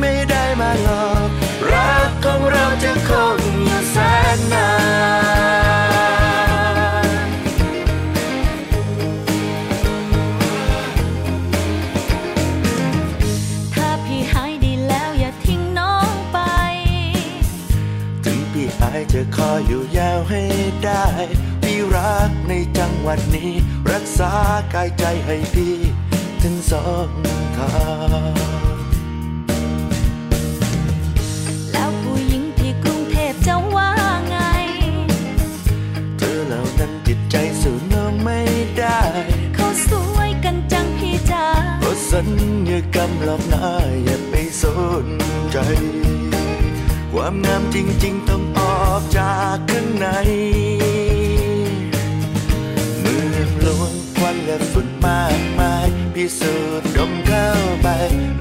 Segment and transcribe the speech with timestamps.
[0.00, 1.28] ไม่ได้มาหลอก
[1.72, 3.96] รักของเราจะคงอยู่แส
[4.36, 4.70] นนา
[7.06, 7.08] น
[13.74, 16.38] ถ้าพี่หายดีแล้วอย่าทิ้งน้องไป
[18.24, 20.42] ถึงพี่หายจะขออยู่ยาวให้
[20.84, 21.04] ได้
[21.62, 23.52] พี่รักในจังหวัดนี้
[23.92, 24.32] รักษา
[24.74, 25.76] กายใจให้พี่
[26.42, 27.08] ถึงสอง
[27.56, 27.74] ทา
[28.72, 28.73] ง
[37.36, 38.40] ใจสู้น้องไม่
[38.78, 39.00] ได้
[39.54, 41.46] เขาสวยกันจังพี่จ๋า
[41.80, 42.28] เพราะสัญ
[42.70, 43.68] ญากรรมหลอกหน้า
[44.04, 44.64] อย่าไปส
[45.04, 45.06] น
[45.50, 45.56] ใจ
[47.12, 50.06] ความงามจริง ๆ ต้องออกจากข้างใน
[53.00, 57.48] เมืองหลวงควันและฝุ่นมากมายพิสูจน์ดมเข้า
[57.82, 57.88] ไป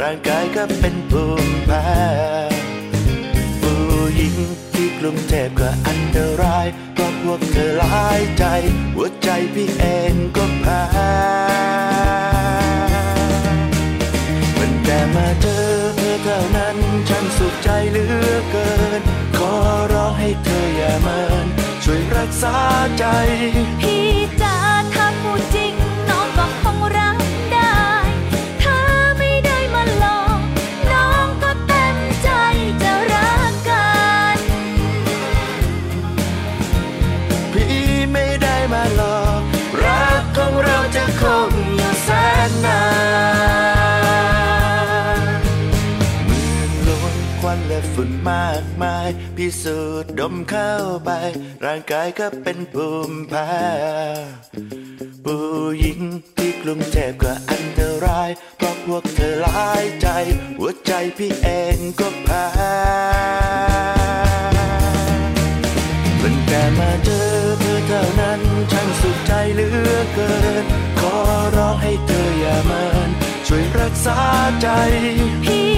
[0.02, 1.88] ร่างกายก็เป็นภูมิแพ้
[3.62, 3.82] ผู้
[4.18, 4.36] หญิง
[5.06, 8.46] กรุงเทพก็อันตรายเพราะพวกเธอหลายใจ
[8.96, 10.84] หัวใจพี่เองก็แพ้
[14.58, 15.66] มันแต่มาเจอ
[15.98, 16.78] เธอเท่านั้น
[17.10, 19.02] ฉันสุขใจเหลือเกิน
[19.38, 19.54] ขอ
[19.94, 21.48] ร้องให้เธออย่าเมิน
[21.84, 22.58] ช่วยรักษา
[22.98, 23.06] ใจ
[23.82, 24.04] พี่
[47.96, 50.74] ฝุ่นมากมาย พิสูจน์ดมเข้า
[51.06, 51.10] ไป
[51.66, 53.54] ร่างกายก็เป็นภูมิแพ้
[55.26, 55.46] ผู้
[55.80, 56.00] หญิง
[56.38, 60.08] ที่กรุงเทพก็อันตราย เพราะพวกเธอหลายใจ
[60.60, 62.46] หัวใจพี่เองก็แพ้
[66.18, 67.28] เพิ่งแต่มาเจอ
[67.60, 70.34] เธอเท่านั้นฉันสุขใจเหลือเกิ
[70.64, 70.66] น
[71.00, 71.16] ขอ
[71.56, 73.10] ร้องให้เธออย่าเมิน
[73.48, 74.20] ช่วยรักษา
[74.62, 74.68] ใจ
[75.46, 75.73] พี่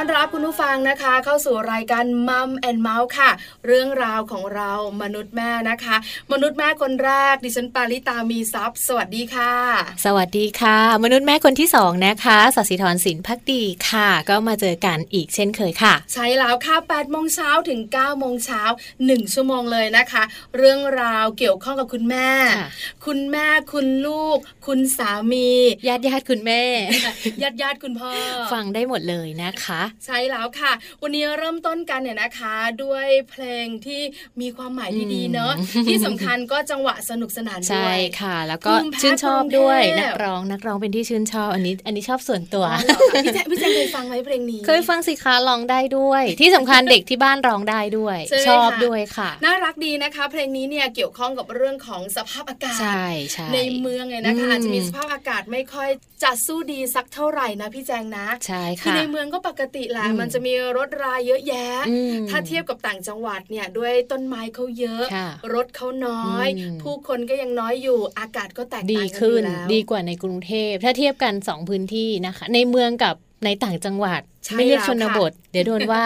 [0.00, 3.30] องเราจะคงอยู่แสนนานสวัสดีค่ะต้อนรับคุณผู้ฟังนะคะ เข้าสู่รายการมัมแอนเมาส์ค่ะ
[3.66, 5.96] เรื่องราวของเรามนุษย์แม่นะคะ
[6.32, 9.52] มนุษย์แม่คนแรกดิฉันปาริตามีซัพ์สวัสดีค่ะ
[10.04, 18.62] สวัสดีค่ะ มนุษย์แม่คนที่สองนะคะสัสิธรสินพักดีค่ะ ก็มาเจอกันอีกเช่นเคยค่ะ ใช่แล้วค่ะ8โมงเช้าถึง9โมงเช้า
[18.98, 20.22] 1ชั่วโมงเลยนะคะ
[20.56, 22.68] เรื่องราวเกี่ยวข้องกับคุณแม่ค่ะ
[23.06, 25.48] คุณแม่คุณลูก คุณสามี
[25.88, 26.62] ญาติญาติคุณแม่
[27.42, 28.10] ญาติญาติคุณพ่อ
[28.52, 30.72] ฟังได้หมดเลยนะคะใช่แล้วค่ะ
[31.02, 32.54] วันนี้เริ่มต้นกันเนี่ยนะคะ
[32.84, 34.02] ด้วยเพลงที่
[34.40, 55.90] มีความหมายที่ดีเนอะอืมที่สำคัญก็จังหวะสนุกสนานด้ใช่วยค่ะ แล้วก็ภูมิแพ้ชื่นชอบด้วยกรุงเทพนักร้องนักร้องเป็นที่ชื่นชอบอันนี้ อันนี้ชอบส่วนตัวอ๋อเหรอคะพี่แจ๊คพี่แจ๊คเคยฟังไหมเพลงนี้เคยฟังสิคะร้องได้ด้วย ที่สำคัญเด็กที่บ้านร้องได้ด้วยใช่ไหมชอบคะด้วยค่ะ น่ารักดีนะคะ เพลงนี้เนี่ยเกี่ยวข้องกับเรื่องของสภาพอากาศใช่ใช่ในเมืองไงนะคะอืมอาจจะมีสภาพอากาศไม่ค่อย
[56.22, 73.14] จะสู้ดีสักเท่าไหร่นะพี่แจงนะใช่คือค่ะในเมืองก็ปกติแหละอืมมันจะมีรถราเยอะแยะอืมถ้าเทียบกับต่างจังหวัดเนี่ยด้วยต้นไม้เขาเยอะค่ะรถเขาน้อยอืมผู้คนก็ยังน้อยอยู่อากาศก็แตกดีต่างกันอขึ้นยู่แล้วดีกว่าในกรุงเทพถ้าเทียบกันสองพื้นที่นะคะ ในเมืองกับ
[73.44, 76.04] ในต่างจังหวัดใช่ไม่เรียกแล้วชนค่ะบท เดี๋ยวโดนว่า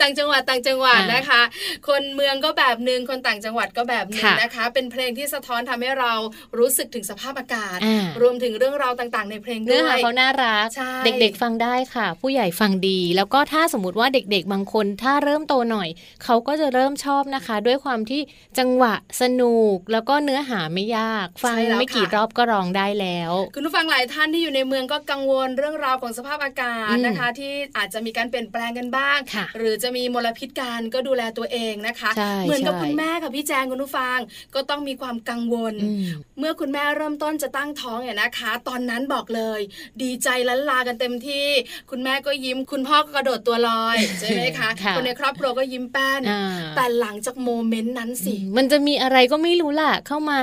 [0.00, 1.42] ต่างจังหวัดต่างจังหวัดอ่านนะคะ
[1.88, 6.12] คนเมืองก็แบบหนึ่งคนต่างจังหวัดก็แบบหนึ่งค่ะนะคะ เป็นเพลงที่สะท้อนทำให้เรา
[6.58, 15.88] รู้สึกถึงสภาพอากาศอ่ารวมถึงเรื่องราวต่างๆ ในเพลงด้เนื้อวหายเขาน่ารักใช่เด็กๆฟังได้ค่ะ ผู้ใหญ่ฟังดี แล้วก็ถ้าสมมติว่าเด็กๆ บางคนถ้าเริ่มโตหน่อย
[16.24, 18.20] เขาก็จะเริ่มชอบนะคะ ด้วยความที่
[18.58, 34.18] จังหวะสนุกแล้วก็เนื้อหาไม่ยาก ฟังใช่แล้วไม่กี่ค่ะรอบก็ร้องได้แล้ว คุณผู้ฟังหลายท่านที่อยู่ในเมืองก็กังวลเรื่องราวของสภาพอากาศอืมนะคะที่อาจจะมีการเปลี่ยนแปลงกันบ้างค่ะหรือจะมีมลพิษกันก็ดูแลตัวเองนะคะใช่เหมือนกับใช่คุณแม่ค่ะพี่แจงคุณผู้ฟัง
[34.54, 36.04] ก็ต้องมีความกังวลอืม
[36.38, 39.60] เมื่อคุณแม่เริ่มต้นจะตั้งท้องเนี่ยนะคะ ตอนนั้นบอกเลย
[40.02, 41.46] ดีใจล้นลากันเต็มที่
[41.90, 46.42] คุณแม่ก็ยิ้ม คุณพ่อก็กระโดดตัวลอยใช่ไหมคะค่ะคนในครอบครัวก็ยิ้มแป้นอ่า
[46.76, 50.38] แต่หลังจากโมเมนต์นั้นสิมันจะมีอะไรก็ไม่รู้ล่ะเข้ามา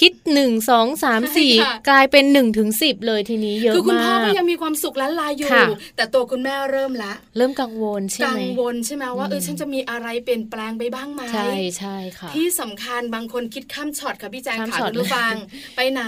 [0.00, 5.66] คิดหนึ่งสองสามสี่ใช่ค่ะกลายเป็นหนึ่งถึงสิบเลยทีนี้เยอะคือคุณพ่อมากก็ยังมีความสุขล้นลาอยู่ค่ะ
[5.96, 15.34] แต่ตัวคุณแม่เริ่มละ เริ่มกังวลใช่กัไหมงวลใช่ไหมว่าเอออืมฉันจะมีอะไรเปลี่ยนแปลงไปบ้างไหมใช่ใช่ค่ะที่สำคัญบางคนคิดข้ามช็อตค่ะพี่แจงข้ามค่ะช็อตคุณผู้ฟัง
[15.76, 16.02] ไปไหน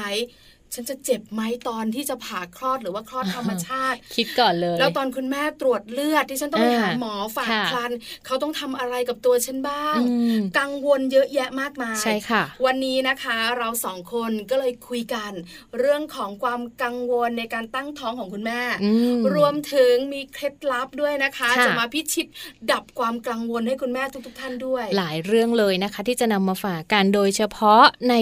[0.74, 7.92] ฉันจะเจ็บไหมตอนที่จะผ่าคลอดหรือว่าคลอดธรรมชาติ คิดก่อนเลย แล้วตอนคุณแม่ตรวจเลือดที่ฉันต้องไปอ่าหาหมอฝากค่ะคลัน
[8.26, 15.32] เขาต้องทำอะไรกับตัวฉันบ้างอืมกังวลเยอะแยะมากมายใช่ค่ะ วันนี้นะคะเราสองคนก็เลยคุยกัน
[15.78, 22.26] เรื่องของความกังวลในการตั้งท้องของคุณแม่อืมรวมถึงมีเคล็ดลับด้วยนะคะค่ะจะมาพิชิต
[22.72, 28.14] ดับความกังวลให้คุณแม่ทุก ๆ ท่านด้วย หลายเรื่องเลยนะคะ ที่จะนำมาฝากกันโดยเฉพาะใน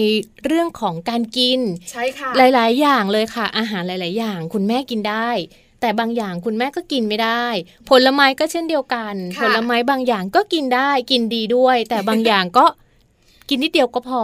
[0.45, 1.59] เรื่องของการกิน
[1.91, 5.29] ใช่ค่ะหลาย ๆ อย่างเลยค่ะ อาหารหลาย ๆ อย่าง คุณแม่กินได้
[5.81, 7.45] แต่บางอย่างคุณแม่ก็กินไม่ได้
[7.89, 12.65] ผลไม้ก็เช่นเดียวกันค่ะผลไม้บางอย่างก็กินได้ กินดีด้วย แต่บางอย่างก็
[13.49, 14.23] กินนิดเดียวก็พอ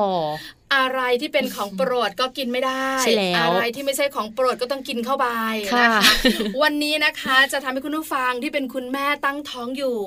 [0.76, 5.28] อะไรที่เป็นของโปรดก็กินไม่ได้ใช่แล้วอะไรที่ไม่ใช่ของโปรดก็ต้องกินเข้าไป
[5.74, 6.04] ค่ะนะคะ
[6.64, 9.98] วันนี้นะคะจะทำให้คุณผู้ฟังที่เป็นคุณแม่ตั้งท้องอยู่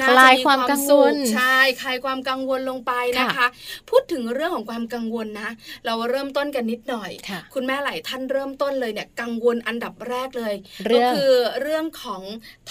[0.00, 3.46] น่คลายจะความกังวลสุขใช่คลายความกังวลลงไปนะคะ
[3.90, 5.50] พูดถึงเรื่องของความกังวลนะ
[5.86, 10.54] เราเริ่มต้นกันนิดหน่อยค่ะคุณแม่หลายท่านเริ่มต้นเลยเนี่ยกังวลอันดับแรกเลย
[10.86, 11.32] เรื่ก็องคือ
[11.62, 12.22] เรื่องของ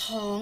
[0.03, 0.39] ท้อง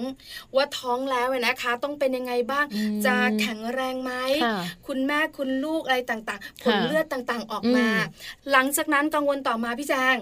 [0.56, 4.12] ว่าท้องแล้วเนี่ยนะคะ ต้องเป็นยังไงบ้างอืมจะแข็งแรงไหม
[4.44, 4.56] ค่ะ
[4.86, 8.10] คุณแม่คุณลูกอะไรต่างๆผลค่ะเลือดต่างๆออกมาอื
[8.46, 10.16] มหลังจากนั้นกังวลต่อมาพี่แจง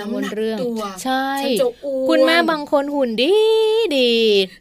[0.00, 3.32] กังวลน้ำหนักเรื่องตัวใช่ฉันจะอ้วนคุณแม่บางคนหุ่นดี
[3.96, 4.12] ดี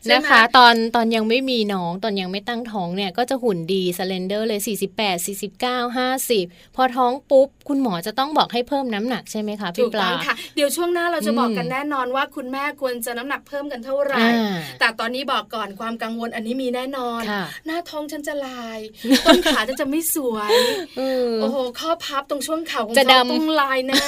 [0.04, 5.18] ใช่ไหมนะคะ ตอนตอนยังไม่มีน้องตอนยังไม่ตั้งท้องเนี่ยก็จะหุ่นดีสเลนเดอร์เลย 48
[5.58, 18.80] 49 50 พอท้องปุ๊บ คุณหมอจะต้องบอกให้เพิ่มน้ำหนักใช่ไหมคะถูพี่กปต้ลาองค่ะเดี๋ยวช่วงหน้าเราจะอืมบอกกันแน่นอนว่าคุณแม่ควรจะน้ำหนักเพิ่มกันเท่าไหร่อ่าแต่ตอนนี้บอกก่อนความกังวลอันนี้มีแน่นอนค่ะหน้าท้องฉันจะลาย
[19.26, 20.52] ต้นขาฉันจะไม่สวย
[20.98, 24.04] เออโอ้โหข้อพับตรงช่วงเข่าของจะฉันดำต้องลายหน้า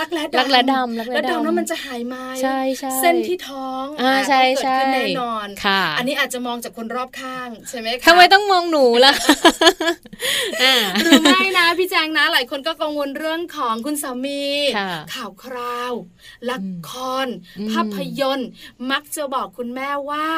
[0.00, 9.12] รักแร้ดำรักแร้ดำรักแร้แล้วดำดำแล้วมันจะหายไหมใช่ใช่เส้นที่ท้องอ่าอะใช่ต้องเกิดใช่ขึ้นแน่นอนค่ะ อันนี้อาจจะมองจากคนรอบข้างใช่ไหมคะทำไมต้องมองหนูล่ะ
[10.62, 10.74] อ่า
[11.04, 14.44] หรือไม่นะพี่แจงนะ หลายคนก็กังวลเรื่องของคุณสามี
[14.78, 15.92] ค่ะข่าวคราว
[16.50, 16.58] ละ
[16.90, 16.92] ค
[17.24, 17.26] ร
[17.58, 18.48] อืมภาพยนตร์
[18.90, 20.28] มักจะบอกคุณแม่ว่า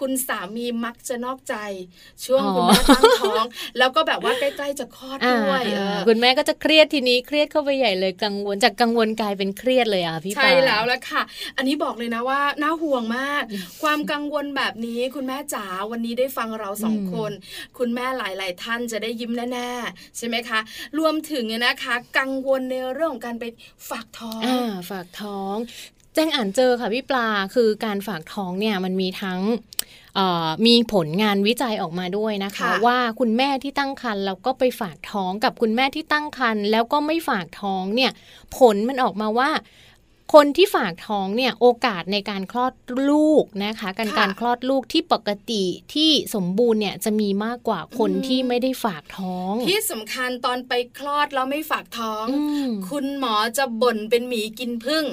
[0.00, 1.54] คุณสามีมักจะนอกใจ
[2.24, 3.44] ช่วงคุณแม่ตั้งท้อง
[3.78, 11.22] แล้วก็แบบว่าใกล้ๆจะคลอดอ่าด้วยเออ่าอคุณแม่ก็จะเครียดทีนี้เครียดเข้าไปใหญ่เลยกังวลจากกังวลกลายเป็นเครียดเลยอะพี่ปาใช่แล้วละค่ะ
[11.56, 13.44] อันนี้บอกเลยนะว่าน่าห่วงมาก
[13.82, 17.32] ความกังวลแบบนี้คุณแม่จ๋าวันนี้ได้ฟังเราสองอืมคน
[17.78, 20.60] คุณแม่หลาย ๆ ท่านจะได้ยิ้มแน่ๆใช่ไหมคะ
[20.98, 23.44] รวมถึงเนี่ยนะคะ กังวลในเรื่องของการไป
[23.90, 25.56] ฝากท้องอ่าฝากท้อง
[26.18, 29.40] จ้งอ่านเจอค่ะพี่ปลาคือการฝากท้องเนี่ยมันมีทั้ง
[30.66, 38.12] มีผลงานวิจัยออกมาด้วยนะคะคะ ว่าคุณแม่ที่ตั้งครรภ์แล้วก็ไปฝากท้องกับคุณแม่ที่ตั้งครรภ์แล้วก็ไม่ฝากท้องเนี่ย
[38.56, 39.50] ผลมันออกมาว่า
[40.34, 42.74] คนที่ฝากท้องเนี่ยโอกาสในการคลอด
[43.10, 55.04] ลูกนะคะ การค่ะการคลอดลูกที่ปกติที่สมบูรณ์เนี่ยจะมีมากกว่าคนอืมที่ไม่ได้ฝากท้อง ที่สำคัญตอนไปคลอดแล้วไม่ฝากท้องอืมคุณหมอจะบ่นเป็นหมีกินพึ่ง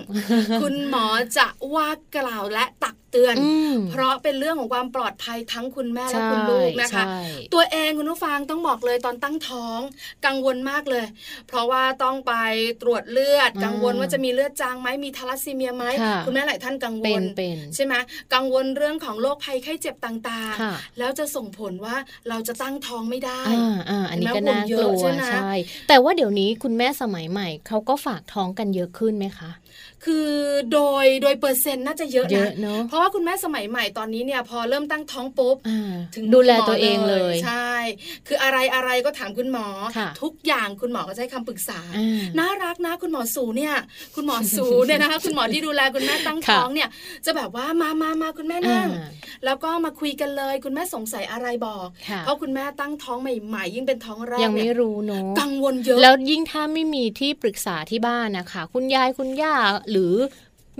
[0.61, 1.05] คุณหมอ
[1.37, 7.19] จะว่ากล่าวและตัก เตือนอืมเพราะเป็นเรื่องของความปลอดภัยทั้งคุณแม่และคุณลูกนะคะใช่
[7.53, 9.79] ตัวเองคุณผู้ฟังต้องบอกเลยตอนตั้งท้อง
[10.25, 11.05] กังวลมากเลย
[11.47, 12.33] เพราะว่าต้องไป
[12.81, 17.93] ตรวจเลือดอ่ากังวลว่าจะมีเลือดจางไหมมีทาลัสซีเมียไหมค่ะคุณแม่หลายท่านกังวเป็นลเป็นใช่ไหม
[18.33, 21.95] กังวลเรื่องของโรคภัยไข้เจ็บต่างค่ะๆแล้วจะส่งผลว่า
[22.29, 25.51] เราจะตั้งท้องไม่ได้อ่าอ่าอันนี้ก็เห็นไหมน่ากลัห่วงเยอะวใช่ไหมใช่
[25.87, 29.51] แต่ว่าเดี๋ยวนี้คุณแม่สมัยใหม่เขาก็ฝากท้องกันเยอะขึ้นไหมคะ
[30.05, 30.29] คือ
[30.73, 37.71] โดยโดยเปอร์เซ็นต์น่าจะเยอะเยนะอะเนอะเพราะว่าคุณแม่สมัยใหม่ตอนนี้เนี่ยพอเริ่มตั้งท้องปุ๊บอ่าถึงดูแลคุณหมตัวเองเลย ใช่
[38.27, 43.75] คืออะไรอะไรก็ถามคุณหมอค่ะทุกอย่างคุณหมอก็จะให้คำปรึกษาอ่าน่ารักนะคุณหมอสูเนี่ย
[44.15, 46.89] คุณหมอสูเนี่ยนะคะคุณหมอที่ดูแลคุณแม่ตั้งค่ะท้องเนี่ย
[47.25, 49.09] จะแบบว่ามามามาคุณแม่นั่งอ่า
[49.45, 59.55] แล้วก็มาคุยกันเลย คุณแม่สงสัยอะไรบอกค่ะเพราะคุณแม่ตั้งท้องใหม่ ๆ ยิ่งเป็นท้องแรกยังไม่เนี่ยรู้เนอะกังวลเยอะแล้วยิ่งถ้าไม่มีที่ปรึกษาที่บ้านนะคะ คุณยายคุณย่า
[59.91, 60.13] หรือ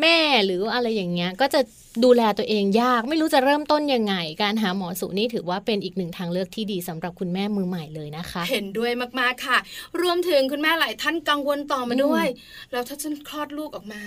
[0.02, 1.62] แม่หรืออะไรอย่างเงี้ยก็จะ
[2.04, 9.58] ดูแลตัวเองยาก ไม่รู้จะเริ่มต้นยังไง การหาหมอสูนี่ถือว่าเป็นอีกหนึ่งทางเลือกที่ดีสำหรับคุณแม่มือใหม่เลยนะคะ เห็นด้วยมากๆค่ะ
[10.02, 12.26] รวมถึงคุณแม่หลายท่านกังวลต่อมาด้วย
[12.72, 14.04] แล้วถ้าฉันคลอดลูกออกมา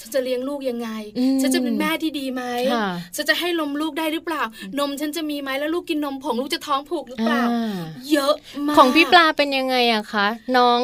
[0.00, 0.88] ฉันจะเลี้ยงลูกยังไง
[1.18, 4.42] อืมฉันจะเป็นแม่ที่ดีไหมค่ะฉันจะให้นมลูกได้หรือเปล่า
[4.78, 7.76] นมฉันจะมีไหมแล้วลูกกินนมผงลูกจะท้องผูกหรือเปล่าอ่า
[8.12, 8.34] เยอะ
[8.66, 10.26] มาก ของพี่ปลาเป็นยังไงอะคะ
[10.56, 10.80] น้อง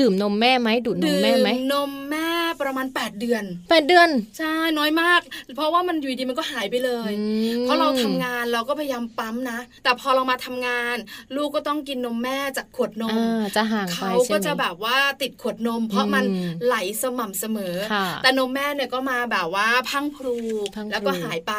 [0.00, 2.28] ดื่มนมแม่ไหมดูดนมดื่แม่ไหมนมแม่
[2.62, 5.20] ประมาณ 8 เดือนแปดเดือนใช่น้อยมาก
[5.56, 7.24] เพราะว่ามันอยู่ดีมันก็หายไปเลยอื
[7.56, 10.96] มเพราะเราทำงานเราก็พยายามปั๊มนะ แต่พอเรามาทำงาน
[11.36, 20.38] ลูกก็ต้องกินนมแม่จากขวดนมอ่าจะห่างไปเขาใช่ไหมก็จะแบบว่าติดขวดนม เพราะมันอืมไหลสม่ำเสมอค่ะแต่นมแม่เนี่ยก็มาแบบว่าพรังพรู
[20.74, 21.54] พรั่งพรูแล้วก็หายไป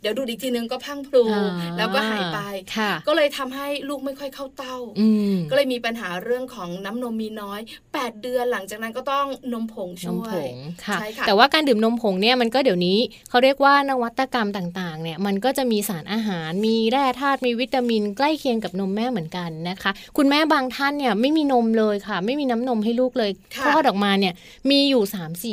[0.00, 2.40] เดี๋ยวดูอีกทีนึงก็พรังพรูอ่าแล้วก็หายไป
[2.76, 10.54] ค่ะก็เลยทำให้ลูกไม่ค่อยเข้าเต้าอืมก็เลยมีปัญหาเรื่องของน้ำนมมีน้อย8 เดือนหลังจากนั้นก็ต้องนมผงนช่มวผยง
[10.86, 24.34] ค่ะใช่ค่ะ แต่ว่าการดื่มนมผงเนี่ยมันก็เดี๋ยวนี้เขาเรียกว่านวัตกรรมต่างๆเนี่ยมันก็จะมีสารอาหาร มีแร่ธาตุมีวิตามิน ใกล้เคียงกับนมแม่เหมือนกันนะคะ คุณแม่บางท่านเนี่ยไม่มีนมเลยค่ะ ไม่มีน้ำนมให้ลูกเลยค่ะคลอดออกมาเนี่ย
[24.70, 25.02] มีอยู่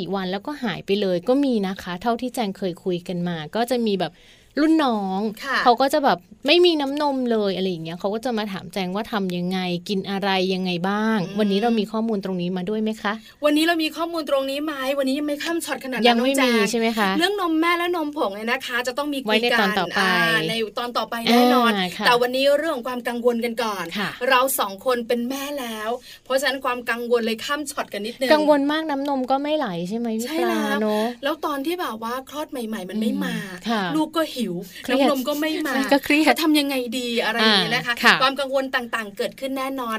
[0.06, 4.12] 3-4 วันแล้วก็หายไปเลยก็มีนะคะ เท่าที่แจงเคยคุยกันมา ก็จะมีแบบ
[4.60, 9.58] รุ่นน้องค่ะเขาก็จะแบบไม่มีน้ำนมเลยอะไรอย่างเงี้ยเขาก็จะมาถามแจงว่าทำยังไง
[9.88, 13.12] กินอะไรยังไงบ้าง วันนี้เรามีข้อมูลตรงนี้มาด้วยไหมคะ
[13.44, 20.10] วันนี้เรามีข้อมูลตรงนี้ไหมวันนี้ยังไม่ข้ามช็อตขนาดนั้นยังไม่น้อแจมีใช่ไหมคะเรื่องนมแม่และนมผงเนี่ยนะคะ จะต้องมีคุไว้ยในกัตอนต่อไปา
[20.48, 25.90] ในตอนต่อไปแน่นอนอ่าค่ะแต่วันนี้เรื่องของความกังวลกันก่อนค่ะเราสองคนเป็นแม่แล้ว
[26.24, 33.36] เพราะฉะนั้นความกังวลเลยข้ามช็อตกันนิดนึงกังวลมากน้ำนมก็ไม่ไหลใช่ไหมพี่ใช่ปลาแล้วเนอะแล้วตอนที่แบบว่าคลอดใหม่ ๆ มันไม่มา
[33.68, 34.45] ค่ะลูกก็หิว
[34.84, 39.98] เครียดน้ำนมก็ไม่มาใช่ก็เครียดจะทำยังไงดีอะไรอย่างนี้นะคะอ่าค่ะความกังวลต่างๆ เกิดขึ้นแน่นอน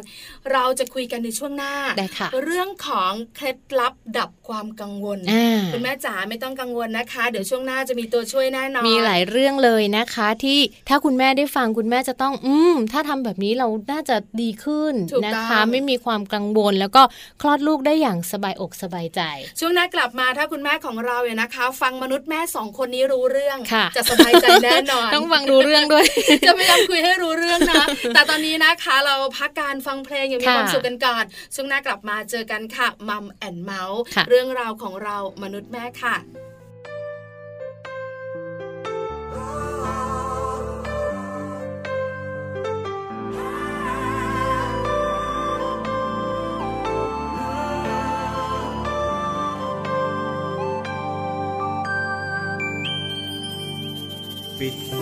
[0.51, 17.01] เราจะคุยกันในช่วงหน้าได้ค่ะเรื่องของเคล็ดลับดับความกังวลอ่าคุณแม่จ๋าไม่ต้องกังวลนะคะ เดี๋ยวช่วงหน้าจะมีตัวช่วยแน่นอน มีหลายเรื่องเลยนะคะ ที่ถ้าคุณแม่ได้ฟังคุณแม่จะต้อง อืม ถ้าทำแบบนี้เราน่าจะดีขึ้นถูกนะต้องคะ ไม่มีความกังวลแล้วก็
[17.41, 19.21] คลอดลูกได้อย่างสบายอกสบายใจ
[19.59, 26.05] ช่วงหน้ากลับมาถ้าคุณแม่ของเราเนี่ยนะคะ ฟังมนุษย์แม่สองคนนี้รู้เรื่องค่ะจะสบายใจแน่นอน ต้องฟังรู้เรื่องด้วย
[26.47, 31.23] จะพยายามคุยให้รู้เรื่องนะ แต่ตอนนี้นะคะเราพักการฟังเพลงอย่างมีค่ะความสุขกันก่อน
[31.55, 36.15] ช่วงหน้ากลับมาเจอกันค่ะมัมแอนเมาส์ค่ะเรื่องราวของเรามนุษย์แม่ค่ะ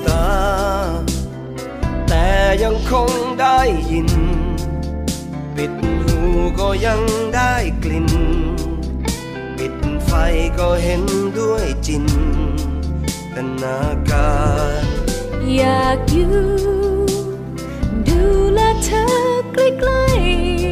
[0.08, 0.28] ตา
[2.08, 2.28] แต่
[2.64, 3.10] ยังคง
[3.40, 3.60] ได้
[3.92, 4.10] ยิน
[5.56, 6.18] ปิดหู
[6.60, 7.02] ก็ยัง
[7.36, 8.10] ได้กลิ่น
[9.58, 10.12] ปิดไฟ
[10.60, 11.04] ก็เห็น
[11.40, 12.06] ด้วยจิน
[13.36, 14.34] ตนากา
[14.82, 14.84] ร
[15.56, 16.36] อยากอยู่
[18.08, 18.22] ดู
[18.54, 19.06] แลเธอ
[19.54, 20.06] ใกล้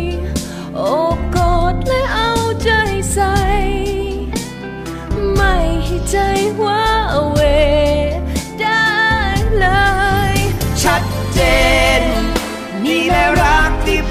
[0.01, 0.81] ๆโอ
[1.15, 2.31] บกอดและเอา
[2.63, 2.69] ใจ
[3.13, 3.35] ใส่
[5.33, 6.17] ไม่ให้ใจ
[6.63, 6.82] ว่า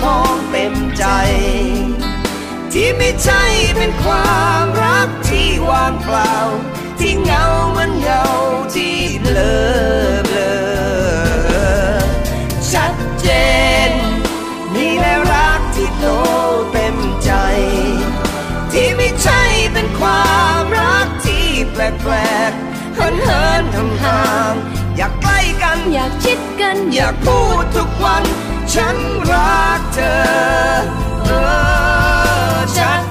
[0.02, 1.04] พร้อมเต็มใจ
[2.72, 3.42] ที่ไม่ใช่
[3.76, 6.34] เป็นความรักที่ว่างเปล่า
[7.00, 8.22] ที่เหงาเหมันเงา
[8.74, 9.54] ที่เบลอ
[10.26, 10.52] เบลอ
[12.72, 13.28] ชัดเจ
[13.90, 13.92] น
[14.74, 16.06] มีแล้วรักที่โต
[16.72, 17.32] เต็มใจ
[18.72, 19.42] ที่ไม่ใช่
[19.72, 22.14] เป็นความรักที่แปล
[22.50, 28.24] กๆเหินเหินห่างห่างๆอยากใกล้กัน อยากชิดกัน อยากพูดทุกวัน
[28.74, 28.96] ฉัน
[29.30, 30.14] รักเธอ
[31.24, 31.30] เอ
[32.54, 33.01] อฉัน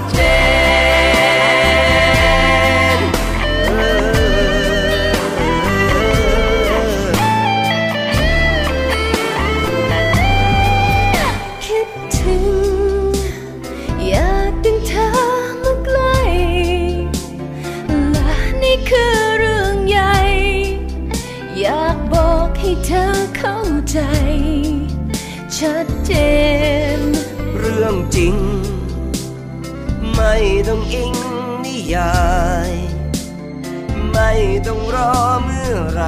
[35.02, 36.04] องรอเมื่อไร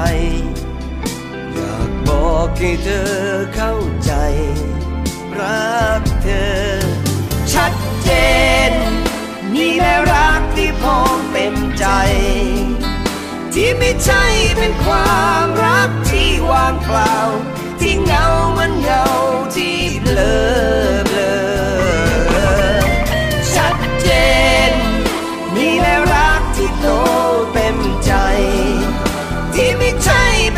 [1.53, 3.11] อยากบอกให้เธอ
[3.55, 3.73] เข้า
[4.05, 4.11] ใจ
[5.39, 6.53] รักเธอ
[7.53, 7.73] ชัด
[8.03, 8.09] เจ
[8.69, 8.71] น
[9.55, 11.85] นี่แหละรักที่พร้อมเต็มใจ
[13.53, 14.23] ที่ไม่ใช่
[14.57, 17.15] เป็นความรักที่วางเปล่า
[17.81, 19.03] ที่เงาเหมันเงา
[19.55, 21.12] ที่เบลอ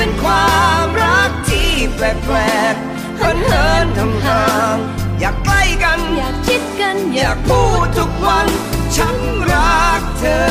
[0.05, 2.01] เป็นความรักที่แป
[2.35, 2.37] ล
[2.73, 4.45] กๆเหินเหินห่างห่า
[4.75, 4.77] ง
[5.19, 8.47] อยากใกล้กัน อยากชิดกัน อยากพูดทุกวัน
[8.95, 9.17] ฉัน
[9.51, 10.41] รักเธอ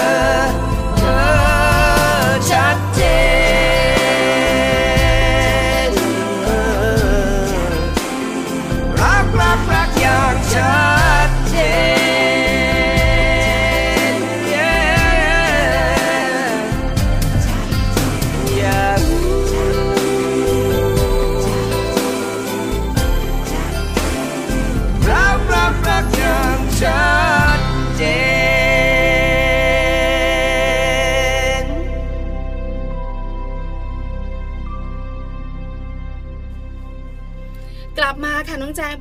[0.98, 1.24] เธอ
[2.50, 3.00] ชัดเจ
[5.88, 5.92] น
[9.00, 11.03] รักรักรักอย่างชัด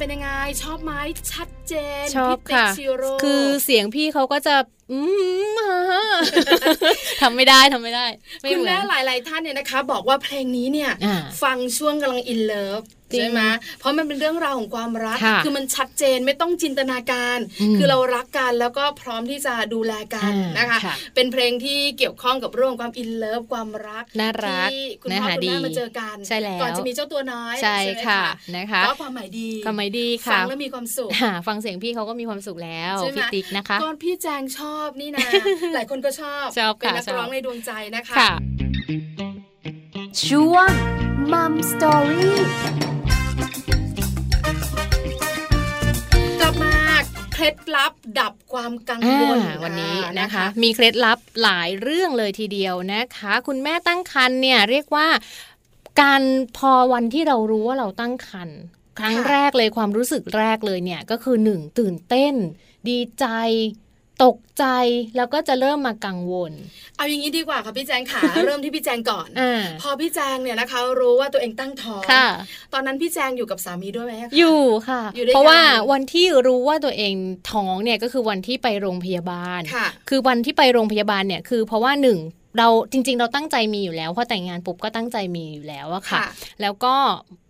[0.04, 0.32] เป็นยังไง
[0.64, 0.94] ชอบไหม
[1.32, 4.56] ชัดเจนชอบพี่ติ๊กค่ะชิโร่คือเสียงพี่เขาก็จะ
[4.92, 5.00] อื
[5.56, 6.04] มฮ่าฮ่า
[7.22, 8.06] ทำไม่ได้ทำไม่ได้
[8.42, 13.41] ไม่คุณเหมืแม่อนหลาย ๆ ท่านเนี่ยนะคะ บอกว่าเพลงนี้เนี่ยอ่าฟังช่วงกำลังอินเลิฟจริง ใช่ไหม
[13.80, 28.23] เพราะมันเป็นเรื่องราวของความรักค่ะอมันชัดเจนไม่ต้องจินตนาการอืมคือเรารักกันแล้วก็พร้อมที่จะดูแลกันอ่านนะคะค่ะเป็นเพลงที่เกี่ยวข้องกับเรื่องของความอินเลิฟความรักน่ารักที่คุณเนื้อพ่อหาคุณแม่ดีมาเจอกันใช่แล้วก่อนจะมีเจ้าตัวน้อยใช่ไหมค่ะ
[28.56, 35.28] นะคะก็ความหมายดีทำไมดีฟัค่ะงแล้วมีความสุขค่ะฟังเสียงพี่เขาก็มีความสุขแล้วใช่ไหมพี่ติ๊กนะคะก่อนพี่แจงชอบนี่นะ
[35.76, 38.32] หลายคนก็ชอบชอบเป็นค่ะนักชอบร้องในดวงใจนะคะค่ะ
[40.28, 40.69] ช่วง
[41.32, 42.92] มัมสตอรี่
[47.43, 55.08] ล็ดลับดับความกังอ่าวลวันนี้อ่านะคะ มีเคล็ดลับหลายเรื่องเลยทีเดียวนะคะ คุณแม่ตั้งครรภ์เนี่ยเรียกว่า
[56.01, 56.23] การ
[56.58, 58.60] พอวันที่เรารู้ว่าเราตั้งครรภ์
[58.99, 62.34] ครั้งแรกเลยความรู้สึกแรกเลยเนี่ยก็คือหนึ่งตื่นเต้น
[62.89, 63.25] ดีใจ
[64.26, 64.66] ตกใจ
[65.18, 66.52] แล้วก็จะเริ่มมากังวล
[66.98, 72.28] เอาอย่างนี้ดีกว่าค่ะพี่แจงขาเริ่มที่พี่แจงก่อนอ่าพอพี่แจงเนี่ยนะคะ รู้ว่าตัวเองตั้งท้องค่ะ
[72.74, 77.14] ตอนนั้นพี่แจงอยู่กับสามีด้วยไหมคะอยู่ค่ะอยู่ด้วยกันเพราะว่าวันที่รู้ว่าตัวเอง
[77.52, 82.20] ท้องเนี่ยก็คือวันที่ไปโรงพยาบาลค่ะคือวันที่ไปโรงพยาบาลเนี่ยคือเพราะว่าหนึ่ง
[82.58, 86.28] เราจริง ๆ เราตั้งใจมีอยู่แล้วพอแต่งงานปุ๊บก็ตั้งใจมีอยู่แล้วอะค่ะค่ะ
[86.62, 86.96] แล้วก็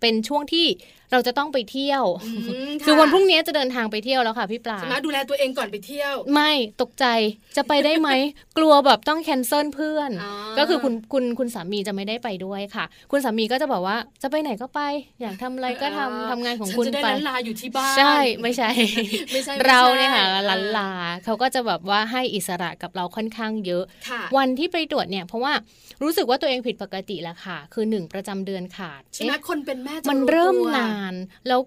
[0.00, 0.66] เป็นช่วงที่
[1.12, 6.50] เราจะต้องไปเที่ยวอืมะคือวันพรุ่งนี้จะเดินทางไปเที่ยวแล้วค่ะพี่ปลาใช่ไหมดูแลตัวเองก่อนไปเที่ยว ไม่
[6.82, 7.06] ตกใจ
[7.56, 8.10] จะไปได้ไหม
[8.58, 14.80] กลัวแบบต้องแคนเซิลเพื่อนอ๋อก็คือคุณคุณคุณสามีจะไม่ได้ไปด้วยค่ะ คุณสามีก็จะบอกว่าจะไปไหนก็ไป
[15.20, 18.70] อยากทำอะไรก็ทำทำงานของคุณฉันจะได้ไปล้านลาอยู่ที่บ้านใช่ไม่ใช่
[19.32, 20.90] ไม่ใช่ไม่ใช่เราเนี่ยค่ะเออลันลา
[21.24, 25.52] เขาก็จะแบบว่าให้อิสระกับเราค่อนข้างเยอะค่ะวันที่ไปตรวจเนี่ยเพราะว่า
[26.02, 31.14] รู้สึกว่าตัวเองผิดปกติแล้วค่ะ คือหนึ่งประจำเดือนขาดใช่ไหมเอ๊ะคนเป็นแม่จะมันเริ่มตัวนาน
[31.46, 31.60] แล้ว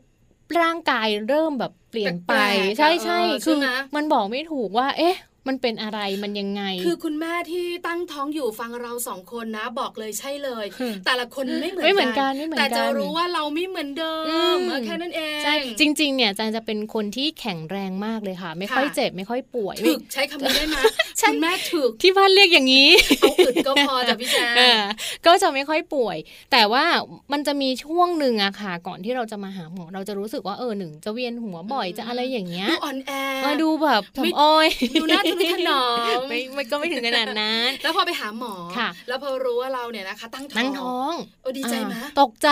[0.61, 5.15] ร่างกายเริ่มแบบเปลี่ยนไปแปลกๆใช่ใช่เออใช่คือไหมมันบอกไม่ถูกว่า เอ๊ะ
[5.47, 20.77] มันเป็นอะไรมันยังไง คือคุณแม่ที่ตั้งท้องอยู่ฟังเราสองคนนะ บอกเลยใช่เลยอืมแต่ละคนไม่เหมือนไม่เหมือนกันไม่เหมือนกันแต่จะรู้ว่าเราไม่เหมือนเดิอืมมเออแค่นั้นเองใช่จริง ๆ เนี่ยแจงจะเป็นคนที่แข็งแรงมากเลยค่ะ ไม่ค่อยค่ะเจ็บไม่ค่อยป่วยถึกใช้คำนี้ได้ไหม
[21.19, 22.89] ใช่คุณแม่ถึกที่บ้านเรียกอย่างนี้
[23.21, 24.81] เอาอึดก็พอจ้ะพี่แจงเออ
[25.25, 26.17] ก็จะไม่ค่อยป่วย
[26.51, 26.83] แต่ว่า
[27.31, 33.11] มันจะมีช่วงหนึ่งอะค่ะ ก่อนที่เราจะมาหาหมอเราจะรู้สึกว่าเออหนึ่งจะเวียนหัวบ่อยจะอะไรอย่างเงี้ยดูอ่อนแอ
[33.45, 34.67] มาดูแบบไม่ทำอ้อย
[34.99, 35.83] ดูหน้าทะนุถนอ
[36.17, 42.49] มไม่ไม่ก็ไม่ถึงขนาดนั้น แล้วพอไปหาหมอค่ะแล้วพอรู้ว่าเราเนี่ยนะคะ ตั้งท้องนั่งท้องโอ้ดีใจไหมอ่าตกใจ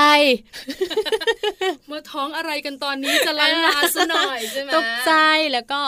[1.87, 5.13] เมื่อท้องอะไรกันตอนนี้จะลันลาซะหน่อยใช่ไหมตกใจ
[5.53, 5.81] แล้วก็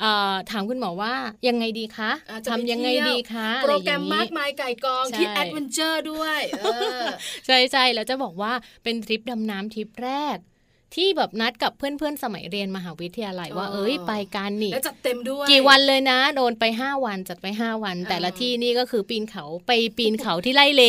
[0.00, 1.14] เอ่อถามคุณหมอว่า
[1.48, 6.66] ยังไงดีคะอ่าจะไปทำยังไงเที่ยวดีคะโปรแกรมอะไอย่มากงงี้มายไก่กองใช่ที่แอดเวนเจอร์ด้วยเอ
[7.00, 7.02] อ
[7.46, 8.52] ใช่ใช่แล้วจะบอกว่า
[8.84, 10.38] เป็นทริปดำน้ำทริปแรก
[10.94, 20.84] ที่แบบนัดกับเพื่อนๆสมัยเรียนมหาวิทยาลัยว่าอ๋อเอ้ยไปกันนี่แล้วจัดเต็มด้วยกี่วันเลยนะ โดนไป 5 วันจัดไป 5 วันอ่าแต่ละที่นี่ก็คือปีนเขาไปปีนเขาที่ไล่เล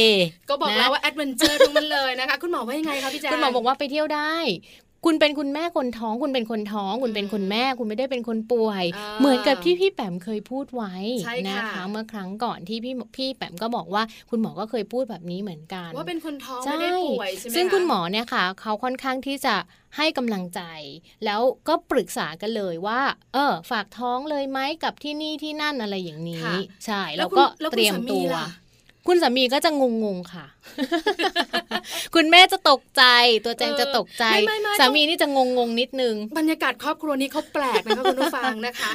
[0.50, 4.36] ก็บอกนะแล้วว่าแอดเวนเจอร์ทั้งนั้นเลยนะคะ คุณหมอว่ายังไงคะพี่แจ๊คุณหมอบอกว่าไปเที่ยวได้
[5.06, 10.94] คุณเป็นคุณแม่คนท้อง คุณเป็นคนท้อง คุณเป็นคุณแม่ คุณไม่ได้เป็นคนป่วยอ่าเหมือนกับที่พี่แปมเคยพูดไว้
[11.26, 19.56] ใช่นะค่ะคะเมื่อครั้งก่อนที่พี่พี่แปมก็บอกว่าคุณหมอก็เคยพูดแบบนี้เหมือนกัน ว่าเป็นคนท้องใช่ไม่ได้ป่วยใช่ไหมซึ่งะคุณหมอเนี่ยค่ะเขาค่อนข้างที่จะ
[19.98, 20.62] ให้กำลังใจ
[21.26, 23.02] แล้วก็ปรึกษากันเลยว่า
[23.34, 28.48] เออ ฝากท้องเลยไหมกับที่นี่ที่นั่นอะไรอย่างนี้ค่ะใช่แล้แล้ววคุณก็แล้วคุณเตรียมสามีตัวล่ะ
[29.08, 29.70] คุณสามีก็จะ
[30.04, 30.46] งงๆค่ะ
[32.16, 33.04] คุณแม่จะตกใจ
[33.46, 38.92] ตัวแจงจะตกใจไม่ไม่ไม่สามีนี่จะงงๆนิดนึง บรรยากาศครอบครัวนี้เขาแปลกนะคะคุณผู้ฟังนะคะ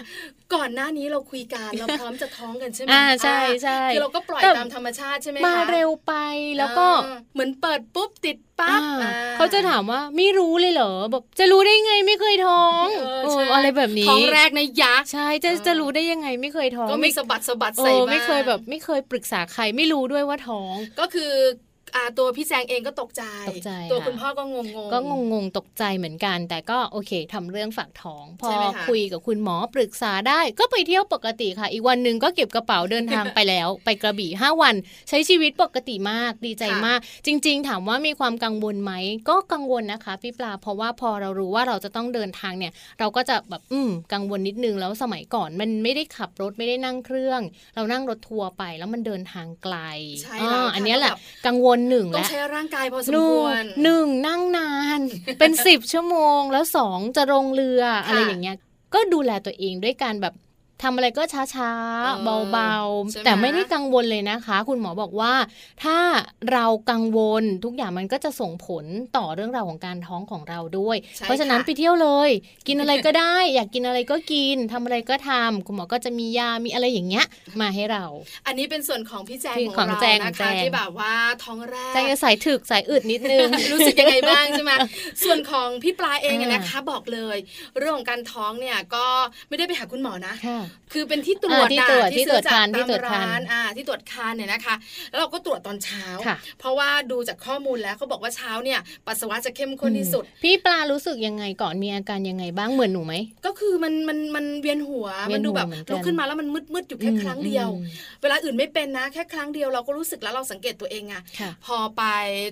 [0.54, 6.12] ก่อนหน้านี้เราคุยกันเราพร้อมจะท้องกันใช่ไหมอ่าใช่อ่าใช่คือเราก็ปล่อยแต่ตามธรรมชาติใช่ไหมมาคะเร็วไป
[6.58, 21.56] แล้วก็อ่าเหมือนเปิดปุ๊บติดปั๊บอ่าอ่เขาจะถามว่าไม่รู้เลยเหรอแบบจะรู้ได้ไงไม่เคยท้องเออเออใช่อะไรแบบนี้ท้องแรกในยักษ์ใช่จะจะรู้ได้ยังไงไม่เคยท้องก็มีสะบัดสะบัดเอใส่อบ้างไม่เคยแบบ ไม่เคยปรึกษาใครไม่รู้ด้วยว่าท้อง ก็คืออ่า
[22.18, 24.98] ตัวพี่แจงเองก็ตกใจตกใจ ตัวค่ะคุณพ่อก็งงงๆก็
[25.32, 34.74] งงๆตกใจเหมือนกัน แต่ก็โอเคทำเรื่องฝากท้อง พอใช่ไหมคะคุยกับคุณหมอปรึกษาได้ ก็ไปเที่ยวปกติค่ะ อีกวันหนึ่งก็เก็บกระเป๋าเดินทางไปแล้ว ไปกระบี่ห้าวัน
[35.08, 38.92] ใช้ชีวิตปกติมากดีใจมาก จริง ๆ ถามว่ามีความกังวลไหม
[39.28, 47.40] ก็กังวลนะคะพี่ปลาเพราะว่าพอเรารู้ว่าเราจะต้องเดินทางเนี่ย เราก็จะแบบอืมกังวลนิดนึงแล้วสมัยก่อนมันไม่ได้ขับรถไม่ได้นั่งเครื่อง
[47.74, 49.76] เรานั่งรถทัวร์ไปแล้วมันเดินทางไกล
[50.22, 55.00] ใช่อ่าแล้วอันเนี้ยแหละแบบกังวลหนึ่งต้องและใช้ร่างกายพอสมหนึ่คงวรหนึ่งนั่งนาน
[55.38, 58.56] เป็นสิบชั่วโมงแล้วสองจะลงเรืออะไรอย่างเงี้ย
[58.94, 60.34] ก็ดูแลตัวเองด้วยการแบบ
[60.82, 61.72] ทำอะไรก็ช้า
[62.04, 62.74] เออๆเบา
[63.10, 65.34] ใช่ไหมๆแต่ไม่ได้กังวลเลยนะคะ คุณหมอบอกว่า
[65.84, 65.98] ถ้า
[66.52, 68.84] เรากังวลทุกอย่างมันก็จะส่งผล
[69.16, 72.30] ต่อเรื่องราวของการท้องของเราด้วยใช่เพราะฉะนั้นค่ะไปเที่ยวเลย
[72.68, 77.26] กินอะไรก็ได้ อยากกินอะไรก็กินทำอะไรก็ทำคุณหมอก็จะมียามีอะไรอย่างเงี้ย
[77.60, 78.04] มาให้เรา
[78.46, 81.14] อันนี้เป็นส่วนของพี่แจงที่ของของเราแจงนะแจคะงที่แบบว่า
[81.44, 84.72] ท้องแรกแจงจะใส่ถึกใส่อึดนิดนึงรู้สึกยังไงบ้างใช่ไหม
[85.24, 87.36] ส่วนของพี่ปลาเองอะอ่านนะคะ บอกเลย
[87.78, 89.06] เรื่องของการท้องเนี่ยก็
[89.48, 90.34] ไม่ได้ไปหาคุณหมอนะ
[90.68, 94.74] ค่ะคือเป็นที่ตรวจอ่าที่ตรวจน่ะที่ตรวจซื้อครรภ์จกที่ตรวจครรภ์ตามอ่าที่ตรวจคานเนี่ยนะคะ
[95.10, 103.14] แล้วเราก็ตรวจตอนเช้าค่ะเพราะว่าดูจากข้อมูลแล้วเขาบอกว่าเช้าเนี่ยปัสสาวะจะเข้มข้นที่สุด พี่ปลารู้สึกยังไงก่อนมีอาการยังไงบ้างเหมือนหนูไหม
[103.46, 107.88] ก็คือมันมันมันเวียนหัวเวีมัยนนหัวดูแบบเหมือนกันลุกขึ้นมาแล้วมันมืดมืดๆอยู่แค่ครั้งเดียวอืม
[108.22, 112.02] เวลาอื่นไม่เป็นนะ แค่ครั้งเดียวเราก็รู้สึกแล้วเราสังเกตตัวเองอะค่ะพอไป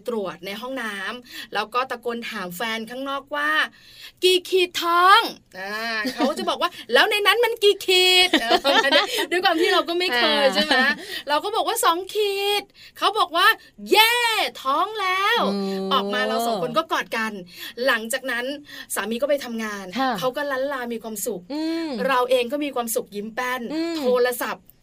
[0.09, 3.51] ตรวจในห้องน้ำแล้วก็ตะโกนถามแฟนข้างนอกว่า
[4.25, 5.21] กี่ขีดท้อง
[5.59, 5.79] อ่า
[6.15, 8.06] เขาจะบอกว่าแล้วในนั้นมันกี่ขีด
[8.41, 8.57] เออ
[9.31, 10.77] ด้วยความที่เราก็ไม่เคยอ่าใช่ไหม
[11.29, 12.63] เราก็บอกว่าสองขีด
[12.99, 13.47] เขาบอกว่า
[13.91, 14.15] เย่
[14.63, 15.41] ท้องแล้ว
[15.89, 17.33] มออกมาเราสองคนก็กอดกัน
[17.87, 18.45] หลังจากนั้น
[18.95, 24.76] สามีก็ไปทำงานค่ะเขาก็ลันลามีความสุขอืมเราเองก็มีความสุขยิ้มแป้นอืมโทรศัพท์อ่า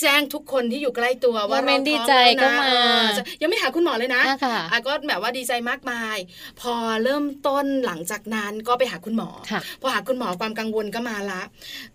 [0.00, 6.16] แจ้งทุกคนที่อยู่ใกล้ตัวว่าโมเมเรานต์ดีท้องใจแล้วก็นะมาเออจะยังไม่หาคุณหมอเลยนะอะค่ะอะก็แบบว่าดีใจมากมาย
[6.60, 6.74] พอ
[7.04, 11.42] เริ่มต้นหลังจากนั้นก็ไปหาคุณหมอค่ะพอหาคุณหมอความกังวลก็มาละ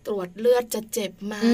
[0.05, 1.51] ตรวจเลือดจะเจ็บไหมอื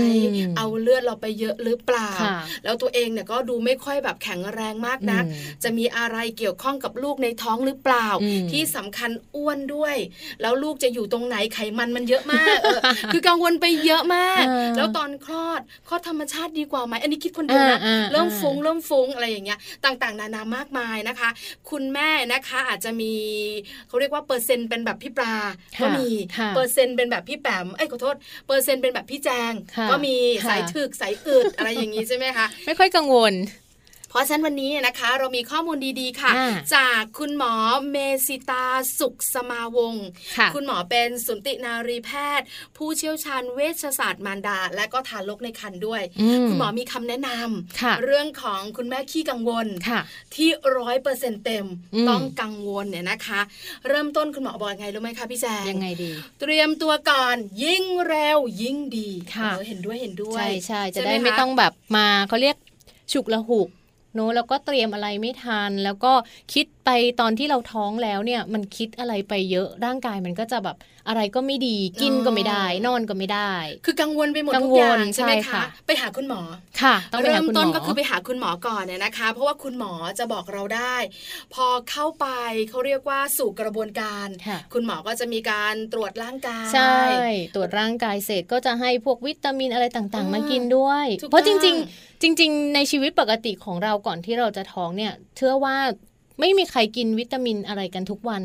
[0.51, 9.95] มเอาเลือดเราไปเยอะหรือเปล่าค่ะแล้วตัวเองเนี่ยก็ดูไม่ค่อยแบบแข็งแรงมากนักอืมจะมีอะไรเกี่ยวข้องกับลูกในท้องหรือเปล่าอืมที่สำคัญอ้วนด้วย
[10.41, 12.79] แล้วลูกจะอยู่ตรงไหนไขมันมันเยอะมากเออ
[13.13, 21.29] คือกังวลไปเยอะมากอ่าแล้วตอนคลอดคลอดธรรมชาติดีกว่าไหมอันนี้คิดคนเดียวนะอ่าอ่าเริ่มอ่าฟุ้งเริ่มฟุ้งอะไรอย่างเงี้ยต่างๆ นานามากมายนะคะ
[21.69, 23.13] คุณแม่นะคะอาจจะมี
[23.87, 25.33] เขาเรียกว่าเปอร์เซ็นต์เป็นแบบพี่ปลา
[25.77, 28.15] ค่ะก็มีค่ะเปอร์เซ็นต์เป็นแบบพี่แปมเอ้ยขอโทษ
[28.47, 33.33] เปอร์เซ็นต์เป็นแบบพี่แจงค่ะก็มีค่ะสายถึกสายอึดอะไรอย่างงี้ใช่ไหมคะไม่ค่อยกังวล
[34.11, 37.53] เพราะฉะนั้นวันนี้นะคะเรามีข้อมูลดีๆค่ะอ่าจากคุณหมอ
[37.91, 37.97] เม
[38.27, 38.65] สิตา
[38.99, 42.45] สุขสมาวงศ์ค่ะคุณหมอเป็นสุนตินารีแพทย์
[42.77, 50.01] ผู้เชี่ยวชาญเวชศาสตร์มารดา และก็ทารกในครรภ์ด้วยอืมคุณหมอมีคำแนะนำค่ะเรื่องของคุณแม่ขี้กังวลค่ะ
[50.35, 53.41] ที่ร้อยเปอร์เซ็นเต็มอืมต้องกังวลเนี่ยนะคะ
[53.89, 62.55] เริ่มต้นคุณหมอบอกยังไงรู้ไหมคะพี่แจงยังไงดี เตรียมตัวก่อนยิ่งเร็วยิ่งดีค่ะเออเห็นด้วยเห็นด้วยใช่ใช่จะหได้ไม่คต้องแบบมาเขาเรียก
[63.13, 63.69] ฉุกละหุก
[64.15, 66.13] เนอะแล้วก็เตรียมอะไรไม่ทัน แล้วก็
[66.53, 73.53] คิดไปตอนที่เราท้องแล้วเนี่ย มันคิดอะไรไปเยอะร่างกายมันก็จะแบบอะไรก็ไม่ดีกินก็ไม่ได้ นอนก็ไม่ได้
[73.85, 76.41] คือกังวลไปหมดกังทุกวลอย่างใช่ไหมใช่คะค่ะไปหาคุณหมอ
[76.81, 80.95] ค่ะต้องไปเริ่หามคุณหมต้นอก็คือไปหาคุณหมอก่อนเนี่ยนะคะ เพราะว่าคุณหมอจะบอกเราได้
[81.53, 82.27] พอเข้าไป
[82.69, 86.97] เขาเรียกว่าสู่กระบวนการค่ะคุณหมอก็จะมีการตรวจร่างกายใช่
[87.55, 95.77] ตรวจร่างกายเสร็จก็จะให้พวกวิตามินอะไรต่างอ่าๆมากินด้วยถูกเพราะจต้ริองงๆ จริง ๆ ในชีวิตปกติของเราก่อนที่เราจะท้องเนี่ย เชื่อว่า
[96.41, 98.43] ไม่มีใครกินวิตามินอะไรกันทุกวัน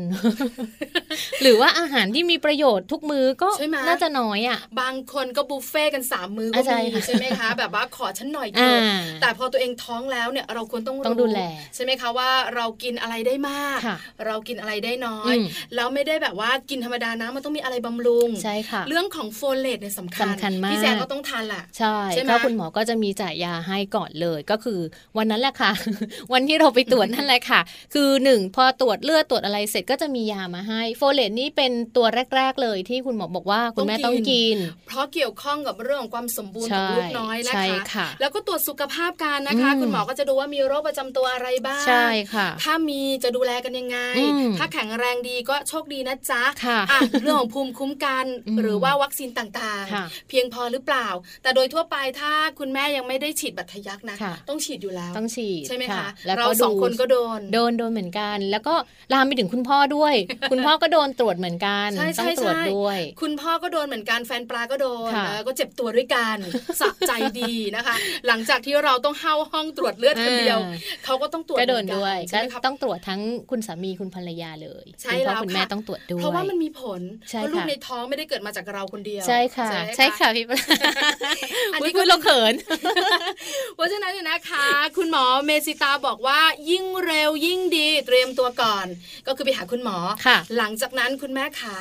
[1.41, 11.41] หรือว่าอาหารที่มีประโยชน์ทุกมื้อก็ใช่ไหมน่าจะน้อยอะ บางคนก็บุฟเฟ่ต์กันสามมื้อก็อ่าใช่มีค่ะใช่ไหมคะ แบบว่าขอฉันหน่อยเถอ่าอะแต่พอตัวเองท้องแล้วเนี่ยเราควรต้องต้องรู้ดูแล
[11.75, 24.79] ใช่ไหมคะว่าเรากินอะไรได้มากค่ะเรากินอะไรได้น้อยอืมแล้วไม่ได้แบบว่ากินธรรมดานะมันต้องมีอะไรบำรุงใช่ค่ะเรื่องของโฟเลตเนี่ยสำคัญสำคัญมากพี่แจงก็ต้องทานแหละใช่ใช่ไหมก็คุณหมอก็จะมีจ่ายยาให้ก่อนเลยก็คือ
[25.17, 25.71] วันนั้นแหละค่ะ
[26.33, 27.59] วันที่เราไปตรวจนั่นแหละค่ะ
[27.93, 51.07] คือหนึ่งพอตรวจเลือดตรวจอะไรเสร็จก็จะมียามาให้ โฟเลตนี่เป็นตัวแรก ๆ เลยที่คุณหมอบอกว่าคุณแม่ต้ต้อองงกิกินนเพราะเกี่ยวข้องกับเรื่องของความสมบูรณ์ของใช่ลูกน้อยนะใช่คะค่ะแล้วก็ตรวจสุขภาพกันนะคะอืมคุณหมอก็จะดูว่ามีโรคประจำตัวอะไรบ้างใช่ค่ะถ้ามีจะดูแลกันยังไงอืมถ้าแข็งแรงดีก็โชคดีนะจ๊ะค่ะอะเรื่องของภูมิคุ้มกันอืมหรือว่าวัคซีนต่างค่ะๆเพียงพอหรือเปล่า
[51.43, 58.73] แต่โดยทั่วไปถ้าคุณแม่ยังไม่ได้ฉีดบาดทะยักนะค่ะต้องฉีดอยู่แล้วต้องฉีดใช่ไหมคะแล้วเราก็สองดูคนก็โดนโดนโดนเหมือนกัน แล้วก็
[59.13, 60.13] ลามไปถึงคุณพ่อด้วย
[60.51, 66.37] คุณพ่อก็โดนตรวจเหมือนกันใช่ต้อใช่งตรวจใช่ด้วย คุณพ่อก็โดนเหมือนกันแฟนปลาก็โดนค่ะเออก็เจ็บตัวด้วยกัน
[66.81, 67.95] สะใจดีนะคะ
[68.27, 80.57] หลังจากที่เราต้องเข้าห้องตรวจเลือดคนเดียวอ่าเขาก็ต้องตรวจก็โดนเหมือด้วยใช่ก็ไหมครับต้องตรวจทั้งคุณสามีคุณภรรยาเลยใช่คุณพ่อแล้วคุณแม่ค่ะต้องตรวจด้วยเพราะว่ามันมีผลใช่เพราะลูกค่ะในท้องไม่ได้เกิดมาจากเราคนเดียวใช่ค่ะไหมใช่ค่ะพี่ปลา
[81.73, 82.53] อันอุ๊นี้ยก็พูดเราเขิน
[83.75, 88.85] เพราะฉะนั้นเนี่ยนะคะ คุณหมอเมสิตาบอกว่ายิ่งเร็วยิ่งดีเตรียมตัวก่อน
[89.27, 89.97] ก็คือไปหาคุณหมอ
[90.57, 91.77] หลังจากนั้นคุณแม่ขา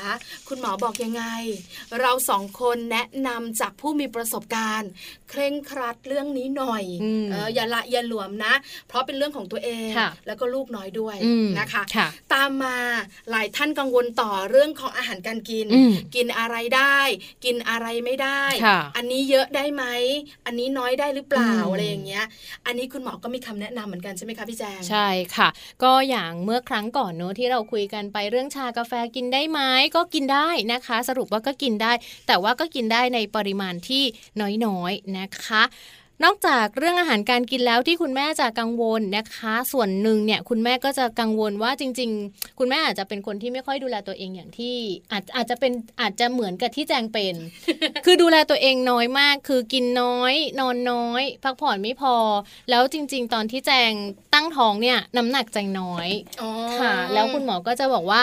[0.49, 1.25] คุณหมอบอกยังไง
[2.01, 4.91] เราสองคนแนะนำจากผู้มีประสบการณ์
[5.31, 6.85] เคร่งครัดเรื่องนี้หน่อย
[7.33, 8.55] อออย่าละอย่าหลวมนะ
[8.89, 9.91] เพราะเป็นเรื่องของตัวเอง
[10.27, 11.17] แล้วก็ลูกน้อยด้วย
[11.59, 12.77] นะคะคะตามมา
[13.31, 15.67] หลายท่านกังวลต่อเรื่องของอาหารการกิน
[16.15, 16.99] กินอะไรได้
[17.45, 18.43] กินอะไรไม่ได้
[18.97, 19.85] อันนี้เยอะได้ไหม
[20.47, 22.25] อันนี้น้อยได้หรือเปล่าออะไรอย่างเงี้ย
[22.67, 25.49] อันนี้คุณหมอก็มีคำแนะนำเหมือนกันใช่ไหมคะพี่แจงใช่ค่ะ
[25.83, 29.61] ก็อย่างเมื่อครั้งก่อนเนอะที่เราคุยกันไปเรื่องชากาแฟกินได้ไหม
[29.97, 31.93] ก็กินได้นะคะ สรุปว่าก็กินได้
[32.27, 34.05] แต่ว่าก็กินได้ในปริมาณที่
[34.65, 35.63] น้อยๆนะคะ
[36.25, 44.77] นอกจากเรื่องอาหารการกินแล้วที่คุณแม่จะกังวลนะคะ ส่วนหนึ่งเนี่ยคุณแม่ก็จะกังวลว่าจริง ๆ คุณแม่อาจจะเป็นคนที่ไม่ค่อยดูแลตัวเองอย่างที่
[45.13, 47.35] อาจอาจจะเป็นอาจจะเหมือนกับที่แจงเป็น
[48.05, 52.17] คือดูแลตัวเองน้อยมาก คือกินน้อย นอนน้อย พักผ่อนไม่พอ
[52.71, 53.93] แล้วจริง ๆ ตอนที่แจง
[54.35, 56.09] ตั้งท้องเนี่ยน้ำหนักแจงน้อย
[56.41, 56.51] อ๋อ
[56.81, 58.23] ค่ะ แล้วคุณหมอก็จะบอกว่า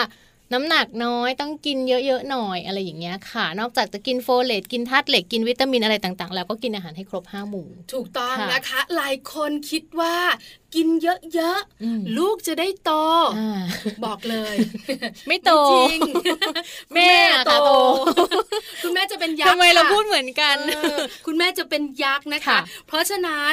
[0.54, 10.16] น้ำหนักน้อยต้องกินเยอะๆหน่อยอะไรอย่างเงี้ยค่ะ นอกจากจะกินโฟเลตกินธาตุเหล็กกินวิตามินอะไรต่างๆ แล้วก็กินอาหารให้ครบห้าหมู่ ถูกต้องค่ะนะคะ หลายคนคิดว่า
[10.74, 12.92] กินเยอะอืมๆลูกจะได้โต
[13.38, 13.62] อ่า
[14.04, 14.56] บอกเลย
[15.28, 16.00] ไม่โตจริง
[16.94, 17.72] แม่อะค่ะโต
[18.82, 23.52] คุณแม่จะเป็นยักษ์ทำไมเราค่ะพูดเหมือนกันเออคุณแม่จะเป็นยักษ์นะคะค่ะเพราะฉะนั้น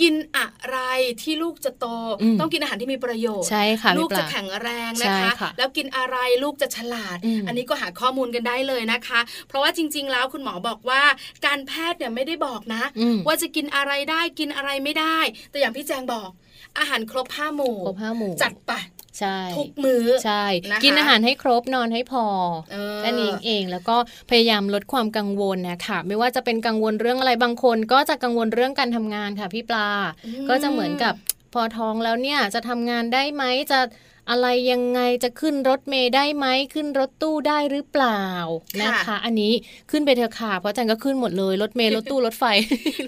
[0.00, 0.78] กินอะไร
[1.22, 1.86] ที่ลูกจะโต
[2.22, 11.02] อืมต้องกินอาหารที่มีประโยชน์ใช่ค่ะลูกพี่ปลาจะแข็งแรงใช่นะคะค่ะแล้วกินอะไรลูกจะฉลาดอืมอันนี้ก็หาข้อมูลกันได้เลยนะคะ เพราะว่าจริง ๆ แล้วคุณหมอบอกว่า
[11.46, 15.18] การแพทย์เนี่ยไม่ได้บอกนะอืมว่าจะกินอะไรได้กินอะไรไม่ได้
[15.50, 16.30] แต่อย่างพี่แจงบอก
[16.78, 18.72] อาหารครบห้าหมู่ครบห้าหมู่จัดไป
[19.18, 22.24] ใช่ทุกมื้อใช่นะคะกินอาหารให้ครบนอนให้พอ
[22.72, 23.96] เออนั่นเองเองแล้วก็
[24.30, 29.88] พยายามลดความกังวลนะคะไม่ว่าจะเป็นกังวลเรื่องอะไรบางคน ก็จะกังวลเรื่องการทำงานค่ะพี่ปลา
[30.26, 31.14] อืมก็จะเหมือนกับ
[31.54, 33.80] พอท้องแล้วเนี่ยจะทำงานได้ไหมจะ
[34.30, 38.22] อะไรยังไงจะขึ้นรถเมย์ได้ไหมขึ้นรถตู้ได้หรือเปล่า
[38.72, 39.52] ค่ะนะคะ อันนี้
[39.90, 42.44] ขึ้นไปเถอะค่ะเพราะอาจันก็ขึ้นหมดเลยรถเมย์รถตู้รถไฟ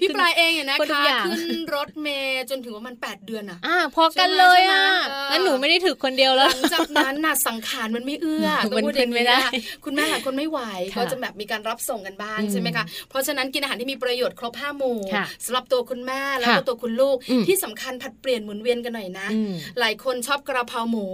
[0.00, 9.50] พี่ปลายเองเนี่ยนะคนทุกคะอย่างขึ้นรถเมย์จนถึงว่ามัน 8 เดือนอะอ่าพอกันเลยอะใช่ไหมใช่ไหมงั้นหนูไม่ได้ถึกคนเดียวหแล้วลังจากนั้นน่ะสังขารมันไม่เอื้อมันต้องพูดอย่างขึ้นไม่ได้ะ
[9.84, 10.60] คุณแม่หลายคนไม่ไหว
[10.92, 21.10] ค่ะก็จะแบบมีการรับส่งกันบ้างอืมใช่ไหมคะเพราะฉะนั้นกินอาหารที่มีประโยชน์ครบห้าหมู่ค่ะสำหรับตัวคุณแม่แล้วก็ค่ะตัวคุณลูกอืมที่สำคัญผัดเปลี่ยนหมุนเวียนกันหน่อยนะอืมหลายคนชอบกระเพราหมูอื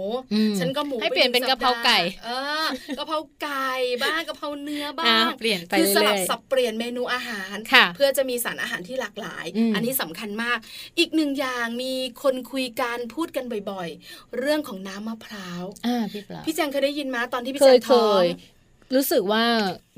[0.59, 2.29] ฉันก็หมูให้เปลี่ยนเป็นกะเพราไก่ เอ
[2.63, 3.69] อกะเพราไก่
[4.03, 10.57] บ้างกะเพราเนื้อบ้าอะงเปลี่ยนไปคือสเรื่ลับอยสับเปลี่ยนเมนูอาหารค่ะเพื่อจะมีสารอาหารที่หลากหลายอืมอันนี้สำคัญมาก
[10.99, 18.25] อีกหนึ่งอย่างมีคนคุยกันพูดกันบ่อยๆ เรื่องของน้ำมะพร้าวอ่าพี่ปลาพี่แจงเคยได้ยินมาตอนที่พี่เคแจยงเคท้องย
[18.95, 19.43] รู้สึกว่า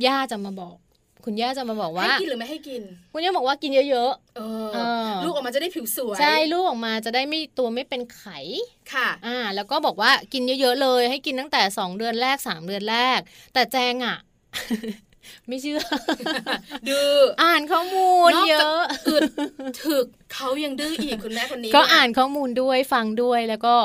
[0.05, 0.75] ย่าจะมาบอก
[1.25, 2.81] คุณย่าจะมาบอกว่าให้กินหรือไม่ให้กิน
[3.13, 8.23] คุณย่าบอกว่ากินเยอะเออเออลูกออกมาจะได้ผิวสวยๆใช่ลูกออกมาจะได้ไม่ตัวไม่เป็นไข
[8.93, 13.19] ค่ะ อ่า แล้วก็บอกว่ากินเยอะๆเลย ให้กินตั้งแต่สองเดือนแรกสามเดือนแรก
[13.53, 14.17] แต่แจงอะ
[15.47, 15.79] ไม่เชื่อ
[16.87, 19.21] ดื้อ อ่านข้อมูลนอกเยจากอะอึด
[19.83, 23.75] ถึกเขายังดื้ออีกคุณแม่คนนี้ ก็เยอ่านข้อมูลด้วยฟังด้วยแล้วก็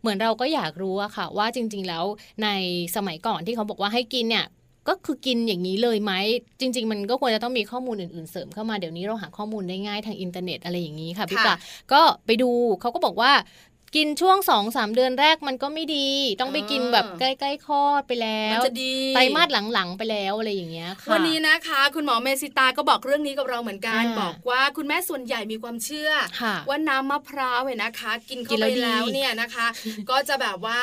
[0.00, 2.04] เหมือนเราก็อยากรู้อะค่ะ ว่าจริง ๆ แล้ว
[2.42, 2.48] ใน
[2.96, 4.46] สมัยก่อนที่เขาบอกว่าให้กินเนี่ย
[4.88, 6.12] ก็คือกินอย่างนี้เลยไหม
[6.60, 11.54] จริง ๆ มันก็ควรจะต้องมีข้อมูลอื่นๆเสริมเข้ามาเดี๋ยวนี้เราหาข้อมูลได้ง่ายทางอินเทอร์เน็ตอะไรอย่างนี้ค่ะพี่ปลา
[11.92, 13.32] ก็ไปดูเขาก็บอกว่า
[13.96, 16.08] กินช่วงสองสามเดือนแรกมันก็ไม่ดี
[16.40, 29.66] ต้องไปกินแบบใกล้ๆคลอดไปแล้มันวจะดีไตรมาสหลังๆไปแล้วอะไรอย่างเงี้ยค่ะวันนี้นะคะ คุณหมอเมสิตาก็บอกเรื่องนี้กับเราเหมือนกันอ่าบอกว่าคุณแม่ส่วนใหญ่มีความเชื่อค่ะว่าน้ำมะพร้าวเนี่ยนะคะ กินกิเข้านแล้ไปวดีแล้วเนี่ยนะคะ
[30.10, 30.82] ก็จะแบบว่า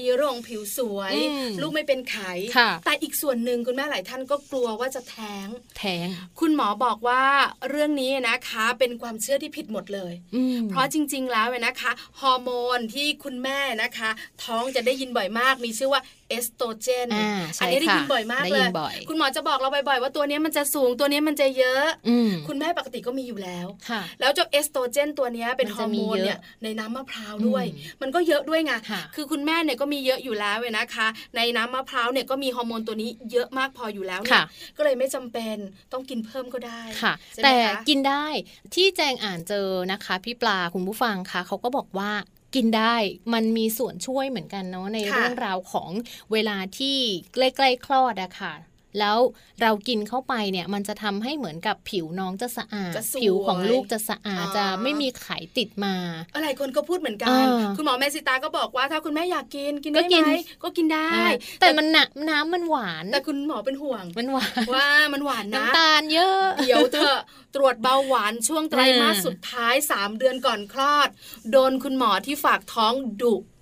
[0.00, 2.18] มีเรื่องของผิวสวยอืมลูกไม่เป็นไข
[2.56, 6.08] ค่ะแต่อีกส่วนหนึ่งคุณแม่หลายท่านก็กลัวว่าจะแท้งแท้ง
[6.40, 7.22] คุณหมอบอกว่า
[7.70, 14.10] เรื่องนี้นะคะเป็นความเชื่อที่ผิดหมดเลยอืมเพราะจริง ๆ แล้วเนี่ยนะคะฮอร์โมนที่คุณแม่นะคะ
[14.44, 34.44] ท้องจะได้ยินบ่อยมาก มีชื่อว่าเอสโตรเจนอ่าใช่นี้ได้ค่ะยินบ่อยมากได้เลยิยนบ่อยคุณหมอจะบอกเราบ่อยๆ ว่าตัวนี้มันจะสูงตัวนี้มันจะเยอะอืมคุณแม่ปกติก็มีอยู่แล้วค่ะแล้วเจ้าเอสโตรเจนตัวเนี้ยเป็นมันฮอจะร์มีโมนเยอะเนี่ยในน้ำมะพร้าวด้วยอืมมันก็เยอะด้วยไงค่ะคือคุณแม่เนี่ยก็มีเยอะอยู่แล้วเว้ยนะคะ ในน้ำมะพร้าวเนี่ยก็มีฮอร์โมนตัวนี้เยอะมากพออยู่แล้วเนี่ยค่ะ
[34.76, 35.56] ก็เลยไม่จำเป็น
[35.92, 38.26] ต้องกินเพิ่มก็ได้ค่ะใช่ไหมแต่คะกินได้
[38.74, 42.10] ที่แจงอ่านเจอนะคะ พี่ปลาคุณผู้ฟังคะเขาก็บอกว่า
[42.54, 42.94] กินได้
[43.32, 45.90] มันมีส่วนช่วยเหมือนกันเนาะในค่ะเรื่องราวของ
[46.32, 46.96] เวลาที่
[47.34, 48.54] ใกล้ๆคลอดอะค่ะ
[49.00, 49.18] แล้ว
[49.62, 55.94] เรากินเข้าไปเนี่ยมันจะทำให้เหมือนกับผิวน้องจะสะอาดจะสวยผิวของลูกจะสะอาดอ๋อจะไม่มีไขติดมา
[56.34, 60.32] อะไรคนก็พูดเหมือนกันอ่าคุณหมอเมสิตาก็บอกว่าถ้าคุณแม่อยากกินกินก็ได้กินไหม
[60.62, 61.22] ก็กินได้
[61.60, 67.18] แต่มันหนักน้ำมันหวาน แต่คุณหมอเป็นห่วงมันหวานว่ามันหวานนะน้ำตาลเยอะ เดี๋ยวเธอะ
[67.54, 71.08] ตรวจเบาหวานช่วงไตรมาสอ่าสุดท้าย 3 เดือนก่อนคลอด
[71.50, 73.55] โดนคุณหมอที่ฝากท้องดุอืม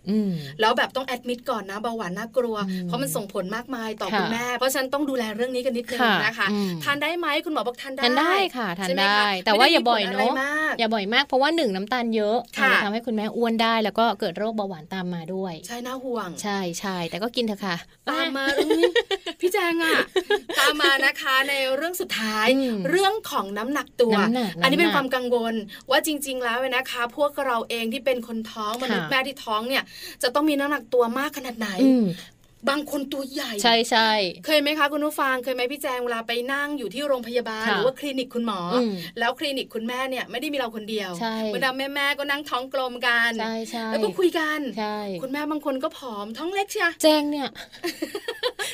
[0.61, 17.77] แล้วแบบต้องแอดมิดก่อนนะเบาหวานน่ากลัวอืมเพราะมันส่งผลมากมายต่อค่ะคุณแม่ เพราะฉะนันต้องดูแลเรื่องนี้กันนิดนึงค่ะนะคะอืมทานได้ไหมคุณหมอบอกทานได้ทานได้ค่ะทานใช่หมได้คะแต่ว่าอย่าบ่อยไม่ได้มีผลเนาะไรมากอย่าบ่อยมากเพราะว่าหนึ่งน้ำตาลเยอะอาจค่ะจะทำให้คุณแม่อ้วนได้ แล้วก็เกิดโรคเบาหวานตามมาด้วย ใช่น่าห่วง ใช่ใช่แต่ก็กินเถอะค่ะ
[18.11, 18.83] ตามมาอุ๊ย
[19.41, 19.97] พี่แจงอะ
[20.61, 25.55] ตามมานะคะในเรื่องสุดท้ายอืมเรื่องของน้ำหนักตัวน้ำหนักอันนี้เป็นน้ำหนักความกังวล
[25.91, 29.83] ว่าจริง ๆ แล้วเนี่ยนะคะ พวกเราเองที่เป็นคนท้องมนุษย์ค่ะแม่ที่ท้องเนี่ย
[30.23, 32.07] จะต้องมีน้ำหนักตัวมากขนาดไหนอืม
[32.71, 34.11] บางคนตัวใหญ่ ใช่ใช่
[34.47, 47.49] เคยไหมคะคุณผู้ฟังเคยไหมพี่แจงเวลาไปนั่งอยู่ที่โรงพยาบาลค่ะหรือว่าคลินิกคุณหมออมแล้วคลินิกคุณแม่เนี่ยไม่ได้มีเราคนเดียวใช่บรรดาแม่ๆก็นั่งท้องกลมกันใช่ใช่แล้วก็คุยกันใช่คุณแม่บางคนก็ผอมท้องเล็กเชียแจงเนี่ย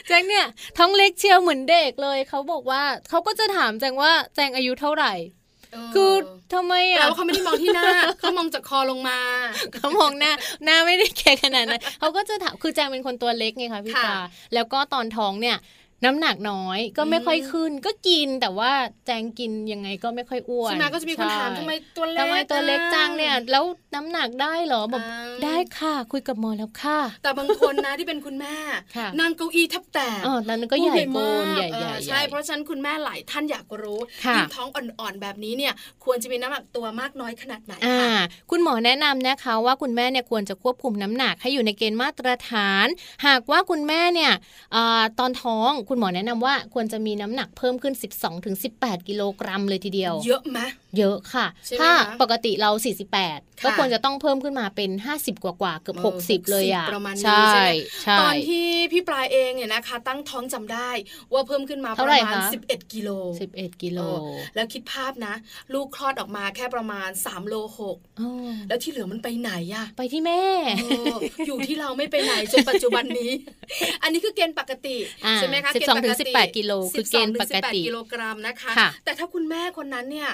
[0.09, 0.47] แจงเนี่ย
[0.79, 5.40] ท้องเล็กเชียวเหมือนเด็กเลยเขาบอกว่าเขาก็จะถามแจงว่าแจงอายุเท่าไหร่เออ
[5.95, 6.13] คือ
[6.55, 9.19] ทำไมแต่อะว่าเขาไม่ได้มองที่หน้าเขามองจากคอลงมา
[9.75, 10.33] เขามองหน้า
[10.65, 14.19] หน้าไม่ได้แก่ขนาดนั้นเขาก็จะถามคือแจงเป็นคนตัวเล็กไงคะพี่ค่ะปา
[14.55, 15.57] แล้วก็ตอนท้องเนี่ย
[16.05, 18.73] น้ำหนักน้อยก็ไม่ค่อยขึ้น ก็กินแต่ว่า
[19.07, 28.57] แจงกินยังไงก็ไม่ค่อยอ้วนใช่ไหมก็จะมีคนถามใช่ทำไมตัวเล็กทำไมตัวเล็กจังเนี่ยแล้วน้ำหนักได้เหรอบอกอ่าได้ค่ะ คุยกับหมอแล้วค่ะ แต่บางคนนะที่เป็นคุณแม่
[28.97, 35.73] ค่ะนั่งเก้าอี้แทับแตกอ๋อตอนนั้นก็ใหญ่โกนพูดใหญ่เอใหญ่อใช่เพราะฉะนั้นคุณแม่หลายท่านอยากรู้ค่ะยิ่งท้องอ่อนๆแบบนี้เนี่ย
[36.05, 42.87] ควรจะมีน้ำหนักตัวมากน้อยขนาดไหนอ่าคะคุณหมอแนะนำนะคะว่าคุณแม่เนี่ยควรจะควบคุมน้ำหนักให้อยู่ในเกณฑ์มาตรฐาน
[43.27, 44.33] หากว่าคุณแม่เนี่ย
[44.75, 47.95] อาตอนท้องคุณหมอแนะนำว่าควรจะมีน้ำหนักเพิ่มขึ้น
[48.51, 50.59] 12-18 กิโลกรัมเลยทีเดียว เยอะไหม
[50.99, 57.71] เยอะค่ะใช่ไหมถ้าคะปกติเรา 48 ก็ค่ะควรจะต้องเพิ่มขึ้นมาเป็น 50 กว่ากว่าๆเกือบเออ60 เลยอะ60ประมาณนี้ใช่ใช่ไหม
[58.03, 60.91] ใช่ตอนที่พี่ปลายเองเนี่ยนะคะ ตั้งท้องจำได้
[61.33, 63.11] ว่าเพิ่มขึ้นมาปเท่าระไหร่มาณคะ11 กิโล
[63.51, 65.35] 11 กิโลเออแล้วคิดภาพนะ
[65.75, 67.55] ลูกคลอดออกมาแค่ประมาณ 3 โล
[67.91, 70.43] 6อ๋อแล้วที่เหลือมันไปไหนอะไปที่แม่
[70.81, 73.33] เอออยู่ที่เราไม่ไปไหนจนปัจจุบันนี้
[74.03, 80.31] อันนี้คือเกณฑ์ปกติอ่าใช่ไหมคะ12เกณฑ์ปถึงติ18กิโลคือเกณฑ์ปกติ12ถึง18กิโลกรัมนะคะค่ะแต่ถ้าคุณแม่คนนั้นเนี่ย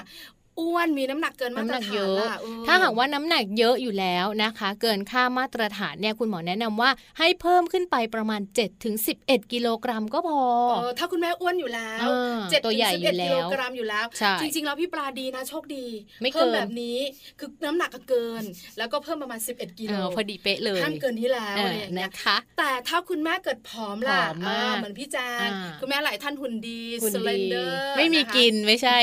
[0.59, 6.89] อ้วนมีน้ำหนักเกินมาน้ำตหรนักฐาเยนอะล่เออถ้าหากว่าน้ำหนักเยอะอยู่แล้วนะคะ เกินค่ามาตรฐานเนี่ยคุณหมอแนะนำว่า
[7.19, 10.39] ให้เพิ่มขึ้นไปประมาณ7ถึง11กิโลกรัมก็พอ
[10.77, 15.85] เออถ้าคุณแม่อ้วนอยู่แล้วเออเจ็ดตัวถึใหญ่งสิบอยู่เอ็ดแล้กิโลวกรัมอยู่แล้วใช่จริง ๆ แล้วพี่ปลาดีนะโชคดี
[16.21, 16.97] ไม่เกินเพิ่มแบบนี้
[17.39, 18.43] คือน้ำหนักก็เกิน
[18.77, 28.97] แล้วก็เพิ่มประมาณ 11กิเอโลอพอดีเป๊ะเลยห้ามเกินนี้แล้วเออะไรออย่างเงี้ยนะคะ แต่ถ้าคุณแม่เกิดผอมล่ะผอมมากเออเหมือนพี่แจงอ่าคุณแม่หลายท่านหุ่นดีคุณสเลดีนเดอร์ไม่มีกินไม่ใช่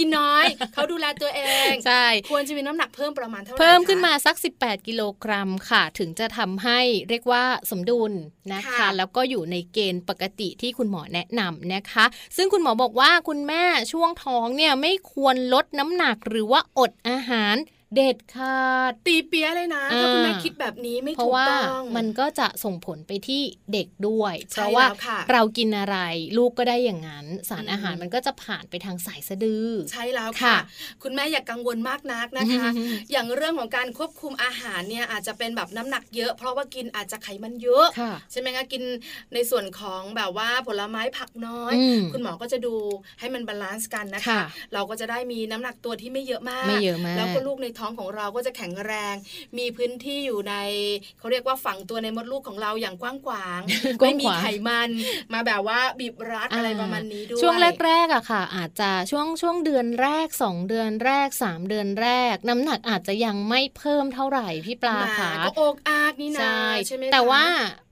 [0.00, 0.44] กินน้อย
[0.74, 1.40] เขาดูแลตัวเอ
[1.70, 8.12] งใช่ควรจะมีน้ำหนักเพิ่มประมาณเท่าไหร่เพิ่มขึ้นคะมาสัก 18 กิโลกรัมค่ะ ถึงจะทำให้เรียกว่าสมดุล
[8.54, 12.04] นะคะค่ะแล้วก็อยู่ในเกณฑ์ปกติที่คุณหมอแนะนำนะคะ
[12.36, 17.56] ซึ่งคุณหมอบอกว่าคุณแม่ช่วงท้องเนี่ยไม่ควรลดน้ำหนักหรือว่าอดอาหาร
[17.94, 18.58] เด็ดขา
[18.90, 25.96] ดตีเปียะเลยนะถ้าคุณแม่อ่าคิดแบบนี้ไม่เพราะถูกว่าต้องมันก็จะส่งผลไปที่เด็กด้วยใช่เพราะว่าแล้วค่ะเรากินอะไร
[26.38, 30.58] ลูกก็ได้อย่างนั้น สารอืมอาหารมันก็จะผ่านไปทางสายสะดือ ใช่แล้วค่ะค่ะ
[31.02, 38.82] คุณแม่อย่ากังวลมากนักนะคะอืมอย่างเรื่องของการควบคุมอาหารเนี่ยอาจจะเป็นแบบน้ำหนักเยอะ เพราะว่ากินอาจจะไขมันเยอะค่ะใช่ไหมคะกิน
[39.34, 42.74] ในส่วนของแบบว่าผลไม้ผักน้อยอืมคุณหมอก็จะดู
[43.20, 44.42] ให้มัน balance กันนะคะค่ะ
[44.74, 49.14] เราก็จะได้มีน้ำหนักตัวที่ไม่เยอะมากไม่เยอะมากแล้วก็ลูกในท้องของเราก็จะแข็งแรง
[49.58, 50.54] มีพื้นที่อยู่ใน
[51.18, 53.60] เขาเรียกว่าฝังตัวในมดลูกของเราอย่างกว้างขวาง
[54.00, 54.90] กว้าไม่งมีขวางไขมัน
[55.32, 57.54] มาแบบว่าบีบรัดอะไรอ่าประมาณนี้ด้วยช่วง
[57.84, 67.44] แรกๆอะค่ะ อาจจะช่วงช่วงเดือนแรก 2 เดือนแรก 3 เดือนแรก น้ำหนักอาจจะยังไม่เพิ่มเท่าไหร่พี่ปลาแหมค่ะก็โอกอากนี่นะใช่ใช่ไหมแต่คะว่า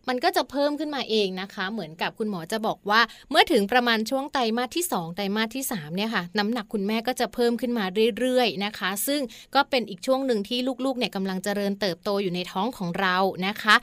[0.09, 3.01] มันก็จะเพิ่มขึ้นมาเองนะคะ เหมือนกับคุณหมอจะบอกว่า
[3.31, 7.85] เมื่อถึงประมาณช่วงไตรมาสที่ 2 ไตรมาสที่3เนี่ยค่ะน้ำหนักคุณแม่ก็จะเพิ่มขึ้นมา
[8.19, 9.21] เรื่อยๆนะคะ ซึ่ง
[9.55, 13.75] ก็เป็นอีกช่วงหนึ่งที่ลูกๆเนี่ยกำลังเจริญเติบโตอยู่ในท้องของเรานะคะ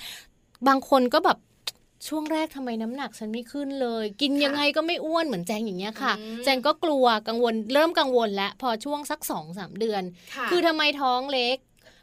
[0.68, 1.38] บางคนก็แบบ
[2.08, 10.04] ช่วงแรกทำไมน้ำหนักฉันไม่ขึ้นเลย กินยังไงก็ไม่อ้วนเหมือนแจงอย่างเงี้ยค่ะอืมแจงก็กลัวกังวลเริ่มกังวลแล้วพอช่วงสักสองสามเดือน
[10.36, 11.56] ค่ะคือทำไมท้องเล็ก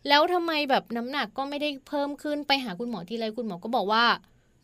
[0.08, 4.04] แล้วทำไมแบบน้ำหนักก็ไม่ได้เพิ่มขึ้นไปหาคุณหมอทีไรคุณหมอก็บอกว่า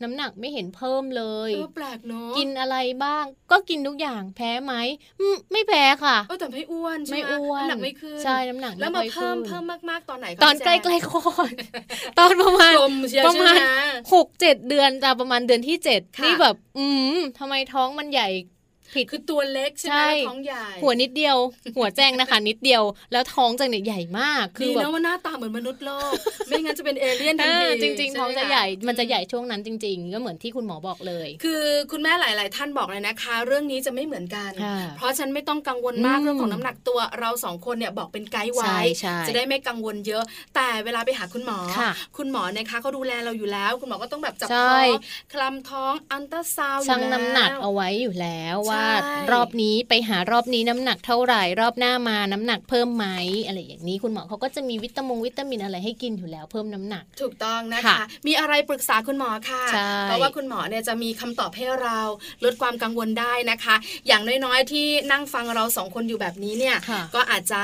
[0.03, 4.73] น้ำหนักไม่เห็นเพิ่มเลยเออแปลกเนาะกินอะไรบ้าง ก็กินทุกอย่างแพ้ไหม
[5.19, 11.53] อืมไม่แพ้ค่ะเออแต่ไม่อ้วนใช่ไม่ไหมอ้วนน้ำหนักไม่ขึ้นใช่น้ำหนักแล้วไม่มาค่อยเพิ่มขึ้นเพิ่มมากๆตอนไหนคะตอนพี่ใกแจล้งๆคลอด
[12.19, 13.81] ตอนประมาณกลมเชียวประมาณใช่ไหม
[14.13, 16.85] หกเจ็ดเดือนจะประมาณเดือนที่เจ็ดค่ะนี่แบบ อื
[17.15, 18.29] มทำไมท้องมันใหญ่
[18.95, 21.37] ผิดคือตัวเล็กใช่ไหมใช่แล้วท้องใหญ่หัวนิดเดียว
[21.77, 26.11] หัวแจ้งนะคะ นิดเดียวแล้วท้องจังเนี่ยใหญ่มาก คืดีอแบบนะว่าหน้าตาเหมือนมนุษย์โลก
[26.47, 40.23] ไม่งั้นจะเป็นเอเลี่ยนทันอ่าทีจริง ๆ ท้องช่จะไมคใหญ่มันจะใหญ่ช่วงนั้นจริง ๆ ก็เหมือนที่คุณหมอบอกเลย คือคุณแม่หลาย ๆ ท่านบอกเลยนะคะ เรื่องนี้จะไม่เหมือนกันค่ะเพราะฉันไม่ต้องกังวลมากอืมเรื่องของน้ำหนักตัวเราสองคนเนี่ยบอกเป็นไกด์ไว้ใช่ใช่จะได้ไม่กังวลเยอะ
[40.55, 45.01] แต่เวลาไปหาคุณหมอค่ะคุณหมอนะคะเขาดูแลเราอยู่แล้ว คุณหมอก็ต้องแบบจับใช่ท้อง
[45.33, 48.93] คลำท้องอันตราซาวด์อยู่ชั่งแล้วน้ำหนักเอาไว้อยู่แล้วว่าใช่
[49.31, 53.05] รอบนี้ไปหารอบนี้น้ำหนักเท่าไหร่รอบหน้ามาน้ำหนักเพิ่มไหม
[53.45, 57.97] อะไรอย่างนี้คุณหมอเขาก็จะมีวิตามงวิตามินอะไรให้กินอยู่แล้วเพิ่มน้ำหนัก ถูกต้องนะคะค่ะ
[58.27, 61.99] มีอะไรปรึกษาคุณหมอค่ะใช่เพราะว่าคุณหมอเนี่ยจะมีคำตอบให้เรา
[62.43, 63.75] ลดความกังวลได้นะคะ
[64.07, 67.61] อย่างน้อยๆที่นั่งฟังเราสองคนอยู่แบบนี้เนี่ยค่ะก็อาจจะ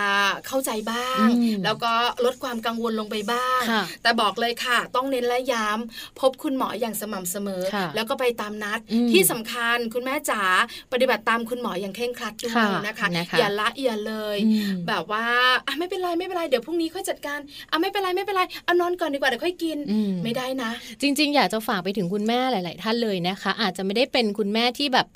[0.48, 1.94] เข้าใจบ้างอืมแล้วก็
[2.26, 10.44] ลดความกังวลลงไปบ้างค่ะแต่บอกเลยค่ะ ต้องเน้นและย้ำพบคุณหมออย่างสม่ำเสมอค่ะแล้วก็ไปตามนัดอืมที่สำคัญคุณแม่จ๋า
[10.92, 15.26] ปฏิบัติตามคุณหมออย่างเคร่งครัดด้วยค่ะนะคะนะคะอย่าละเอียดเลยอืมแบบว่า
[15.68, 17.40] อะไม่เป็นไรไม่เป็นไรเดี๋ยวพรุ่งนี้ค่อยจัดการ
[17.72, 25.08] อะไม่เป็นไรไม่เป็นไรเอานอนก่อนดีกว่าเดี๋ยวค่อยกินอืมไม่ได้นะ จริง ๆ อยากจะฝากไปถึงคุณแม่หลาย ๆ ท่านเลยนะคะ อาจจะไม่ได้เป็นคุณแม่ที่แบบ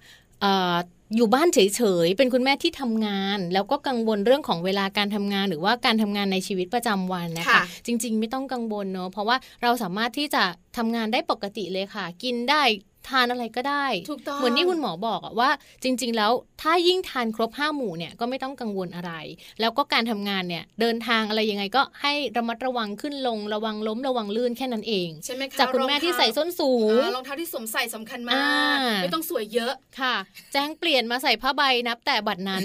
[0.41, 0.75] เอ่อ
[1.15, 1.59] อยู่บ้านเฉ
[2.05, 10.43] ยๆ เป็นคุณแม่ที่ทำงาน แล้วก็กังวลเรื่องของเวลาการทำงาน หรือว่าการทำงานในชีวิตประจำวันนะคะค่ะจริง ๆ ไม่ต้องกังวลเนอะเพราะว่าเราสามารถที่จะ
[10.77, 12.61] ทำงานได้ปกติเลยค่ะ กินได้
[13.09, 15.49] ทานอะไรก็ได้ถูกต้องเหมือนที่คุณหมอบอกอะว่า
[15.83, 16.31] จริง ๆ แล้ว
[16.61, 19.11] ถ้ายิ่งทานครบห้าหมู่เนี่ยก็ไม่ต้องกังวลอะไร
[19.59, 30.15] แล้วก็การทำงานเนี่ยเดินทางอะไรยังไงก็ให้ระมัดระวังขึ้นลงระวังล้มระวังลื่นแค่นั้นเองใช่ไหมคะจากคุณแม่ที่ใส่ส้นสูงอ่ารองเท้าที่สวมใส่สำคัญมากอ่าไม่ต้องสวยวยเยอะค่ะ
[30.53, 32.63] แจ้งเปลี่ยนมาใส่ผ้าใบนับแต่บัดนั้น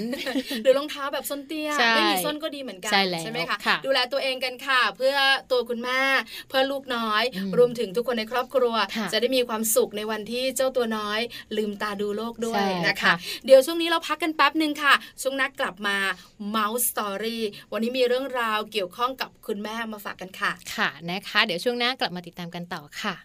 [0.63, 5.15] หรือรองเท้าแบบส้นเตี้ยใช่ไม่มีส้นก็ดีเหมือนกันใช่แล้วไหมคะค่ะดูแลตัวเองกันค่ะ เพื่อ
[5.51, 6.01] ตัวคุณแม่
[6.49, 11.19] เพื่อลูกน้อยอืมรวมถึงทุกคนในครอบครัวค่ะจะได้มีความสุขในวันที่เจ้าตัวน้อย
[11.57, 13.13] ลืมตาดูโลกด้วยใช่นะคะค่ะ
[13.45, 15.97] เดี๋ยวช่วงนี้เราพักกันแป๊บหนึ่งค่ะ ช่วงนักกลับมา
[16.55, 17.39] Mouse Story
[17.71, 23.15] วันนี้มีเรื่องราวเกี่ยวข้องกับคุณแม่มาฝากกันค่ะ ค่ะนะคะ เดี๋ยวช่วงหน้ากลับมาติดตามกันต่อค่ะ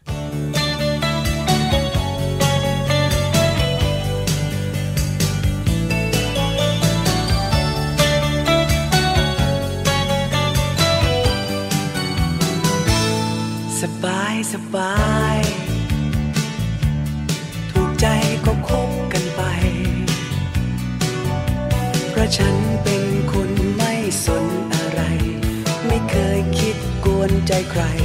[13.85, 14.95] สบายสบา
[15.28, 15.28] ย
[27.77, 27.98] ว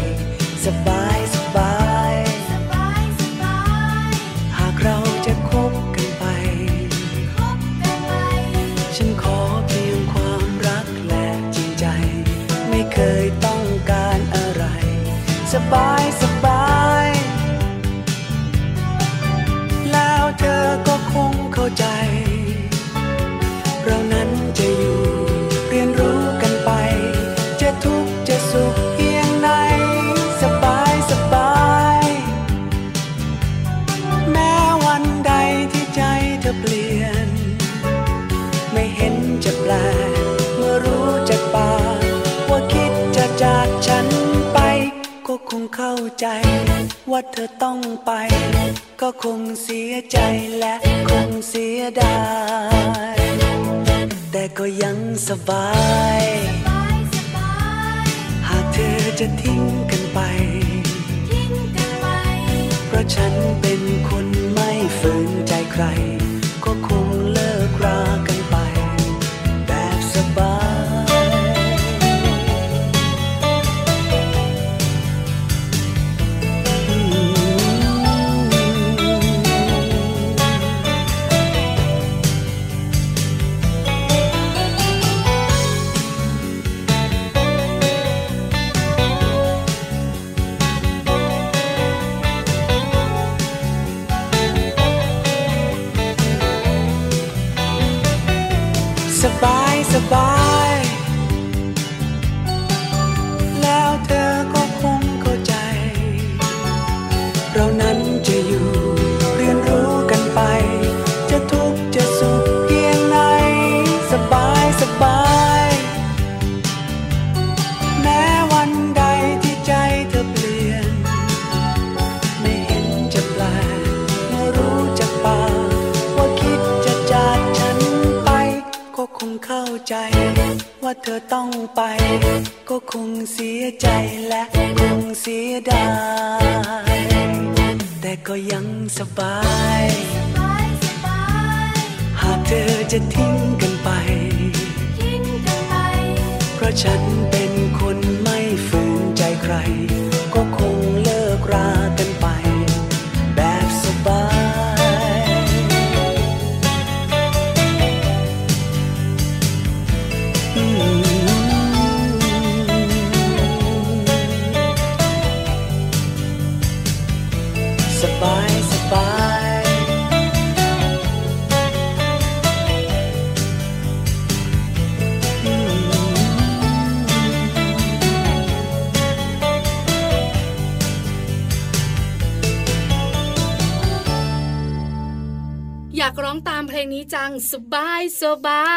[187.24, 188.68] เพลงนี้จังสบายสบา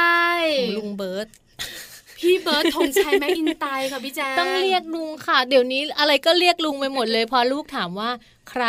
[0.40, 0.44] ย
[0.78, 1.29] ลุงเบิร์ด
[2.18, 8.11] พี่เบิร์ดธงชัยแมคอินไตย์ค่ะพี่แจ๊คต้องเรียกลุงค่ะ เดี๋ยวนี้อะไรก็เรียกลุงไปหมดเลย พอลูกถามว่า
[8.51, 8.64] ใคร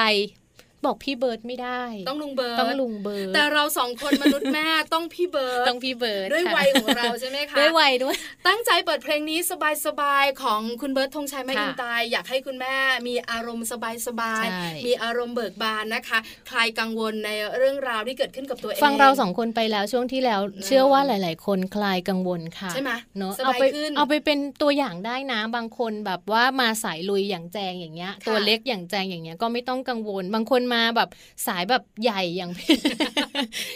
[0.86, 8.16] บอกพี่เบิร์ดไม่ได้ ต้องลุงเบิร์ดต้องลุงเบิร์ดแต่เราสองคนมนุษย์แม่ต้องพี่เบิร์ดต้องพี่เบิร์ดด้วยค่ะวัยของเราใช่ไหมคะด้วยวัยด้วย
[8.48, 9.40] ตั้งใจเปิดเพลงนี้
[9.86, 12.76] สบายๆของคุณเบิร์ดธงชัยแมคอินไตย์ค่ะอยากให้คุณแม่
[13.08, 16.20] มีอารมณ์สบายใช่ๆมีอารมณ์เบิกบานนะคะ
[16.50, 31.10] คลายกังวลในเรื่องราวที่เกิดขึ้นกับตัวเองฟังเราสองคนไปแล้วช่วงที่แล้ว เชื่อว่าหลาย ๆ คนคลายกังวลค่ะใช่ไหมเนอะสเอาบายไปขึ้นเอาไปเป็นตัวอย่างได้นะบางคนแบบว่ามาสายลุยอย่างแจงอย่างเงี้ยค่ะตัวเล็กอย่างแจงอย่างเงี้ยก็ไม่ต้องกังวลบางคนมาแบบ
[31.48, 32.52] สายแบบใหญ่อย่าง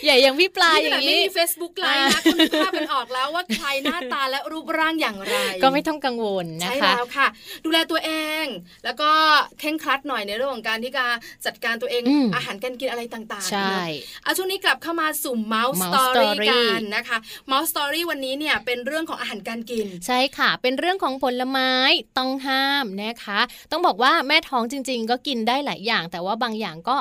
[0.05, 7.27] ใหญ่อย่างพี่ปลานี่อขนาย่าดงไม่นี้มี Facebook ไลน์นะคุณนึกภาพกันออกแล้วว่าใครหน้าตาและรูปร่างอย่างไร ก็ไม่ต้องกังวลนะใช่คะแล้วค่ะ
[7.65, 8.11] ดูแลตัวเอ
[8.43, 8.45] ง
[8.85, 9.11] แล้วก็
[9.59, 11.05] เคร่งครัดหน่อยในเรื่องของการที่จะ
[11.45, 17.17] จัดการตัวเองอืมอาหารการกินอะไรต่างๆใช่เนอะเอาช่วงนี้กลับเข้ามาสู่ Mouse Mouse Story Story กันนะคะ
[17.51, 21.71] Mouse Story วันนี้เนี่ยเป็นเรื่องของอาหารการกิน ใช่ค่ะ เป็นเรื่องของผลไม้
[22.17, 23.39] ต้องห้ามนะคะ
[23.71, 26.97] ต้องบอกว่าแม่ท้องจริง ๆ ก็กินได้หลายอย่าง แต่ว่าบางอย่างก็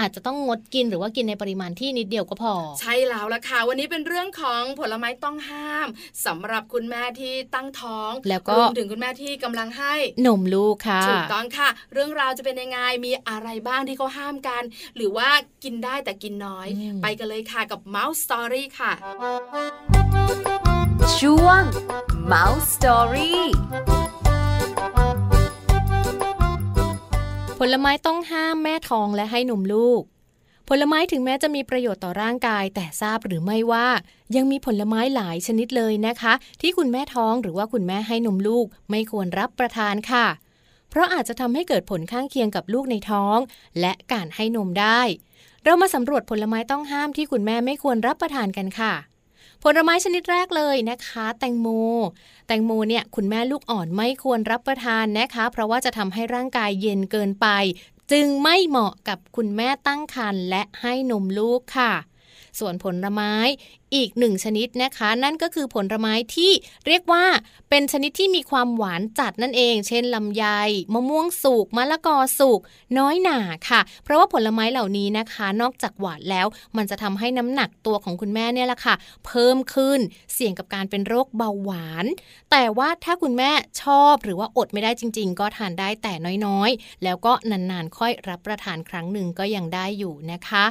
[0.00, 5.88] อาจจะต้องงดกินหรือว่ากินในปริมาณที่นิดเดียวก็พอ ใช่แล้วล่ะค่ะ วันนี้เป็นเรื่องของผลไม้ต้องห้าม
[6.26, 9.94] สำหรับคุณแม่ที่ตั้งท้อง แล้วก็รวมถึงคุณแม่ที่กำลังให้
[10.26, 14.62] นมลูกค่ะถูกต้องค่ะ เรื่องราวจะเป็นยังไงมีอะไรบ้างที่เขาห้ามกัน
[14.96, 15.28] หรือว่า
[15.64, 18.92] กินได้แต่กินน้อยอืมไปกันเลยค่ะกับ Mouse Story ค่ะ
[21.18, 21.62] ช่วง
[22.32, 23.34] Mouse Story
[27.58, 30.02] ผลไม้ต้องห้ามแม่ท้องและให้นมลูก
[30.68, 33.88] ผลไม้ถึงแม้จะมีประโยชน์ต่อร่างกาย แต่ทราบหรือไม่ว่า
[34.36, 40.26] ยังมีผลไม้หลายชนิดเลยนะคะ ที่คุณแม่ท้องหรือว่าคุณแม่ให้นมลูก ไม่ควรรับประทานค่ะ
[40.90, 43.38] เพราะอาจจะทำให้เกิดผลข้างเคียงกับลูกในท้อง
[43.80, 45.00] และการให้นมได้
[45.64, 48.92] เรามาสำรวจผลไม้ต้องห้ามที่คุณแม่ไม่ควรรับประทานกันค่ะ
[49.66, 51.68] ผลไม้ชนิดแรกเลยนะคะ แตงโม
[52.46, 57.46] แตงโมเนี่ยคุณแม่ลูกอ่อนไม่ควรรับประทานนะคะ เพราะว่าจะทำให้ร่างกายเย็นเกินไป
[58.12, 61.92] จึงไม่เหมาะกับคุณแม่ตั้งครรภ์และให้นมลูกค่ะ
[62.58, 63.32] ส่วนผลไม้
[63.94, 66.52] อีกหนึ่งชนิดนะคะ นั่นก็คือผลไม้ที่
[66.86, 67.24] เรียกว่า
[67.70, 70.44] เป็นชนิดที่มีความหวานจัดนั่นเอง เช่นลำไย
[70.92, 72.60] มะม่วงสุกมะละกอสุก
[72.98, 73.38] น้อยหน่า
[73.68, 76.46] ค่ะ เพราะว่าผลไม้เหล่านี้นะคะ นอกจากหวานแล้ว
[76.76, 78.94] มันจะทำให้น้ำหนักตัวของคุณแม่เนี่ยแหละค่ะ
[79.26, 79.98] เพิ่มขึ้น
[80.34, 82.04] เสี่ยงกับการเป็นโรคเบาหวาน
[82.50, 83.50] แต่ว่าถ้าคุณแม่
[83.82, 86.12] ชอบหรือว่าอดไม่ได้จริง ๆ ก็ทานได้แต่
[86.46, 90.64] น้อยๆ แล้วก็นานๆ ค่อยรับประทานครั้งหนึ่งก็ยังได้อยู่นะคะ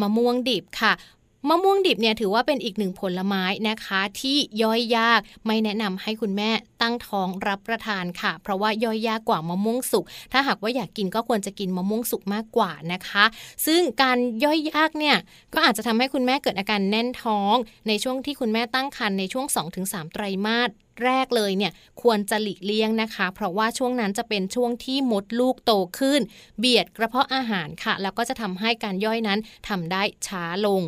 [0.00, 0.92] มะม่วงดิบค่ะ
[1.48, 6.50] มะม่วงดิบเนี่ยถือว่าเป็นอีกหนึ่งผลไม้นะคะที่ย่อยยากไม่แนะนำให้คุณแม่
[6.82, 13.24] ตั้งท้องรับประทานค่ะ เพราะว่าย่อยยากกว่ามะม่วงสุก ถ้าหากว่าอยากกินก็ควรจะกินมะม่วงสุกมากกว่านะคะ
[13.66, 15.16] ซึ่งการย่อยยากเนี่ย
[15.54, 17.54] ก็อาจจะทำให้คุณแม่เกิดอาการแน่นท้อง
[17.88, 19.46] ในช่วงที่คุณแม่ตั้งครรภ์ในช่วง
[19.80, 20.70] 2-3 ไตรมาส
[21.04, 21.72] แรกเลยเนี่ย
[22.02, 26.20] ควรจะหลีกเลี่ยงนะคะ เพราะว่าช่วงนั้นจะเป็นช่วงที่มดลูกโตขึ้น
[26.58, 29.38] เบียดกระเพาะอาหารค่ะ แล้วก็จะทำให้การย่อยนั้น
[29.68, 30.82] ทำได้ช้าลง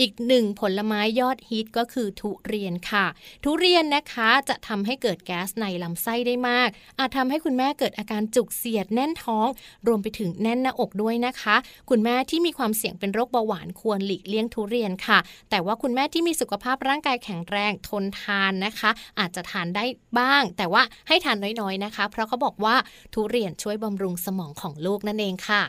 [0.00, 3.06] อีกหนึ่งผลไม้ยอดฮิตก็คือทุเรียนค่ะ
[3.44, 9.48] ทุเรียนนะคะจะทำให้เกิดแก๊สในลำไส้ได้มาก อาจทำให้คุณแม่เกิดอาการจุกเสียดแน่นท้อง
[9.86, 11.56] รวมไปถึงแน่นหน้าอกด้วยนะคะ
[11.90, 15.18] คุณแม่ที่มีความเสี่ยงเป็นโรคเบาหวานควรหลีกเลี่ยงทุเรียนค่ะ
[15.50, 19.84] แต่ว่าคุณแม่ที่มีสุขภาพร่างกายแข็งแรงทนทานนะคะ อาจจะทานได้
[20.18, 22.76] บ้าง แต่ว่าให้ทานน้อยๆนะคะ เพราะเขาบอกว่า
[23.14, 25.62] ทุเรียนช่วยบำรุงสมองของลูกนั่นเองค่ะ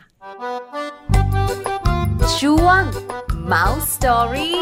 [2.38, 2.82] ช่วง
[3.52, 4.56] Mouse Story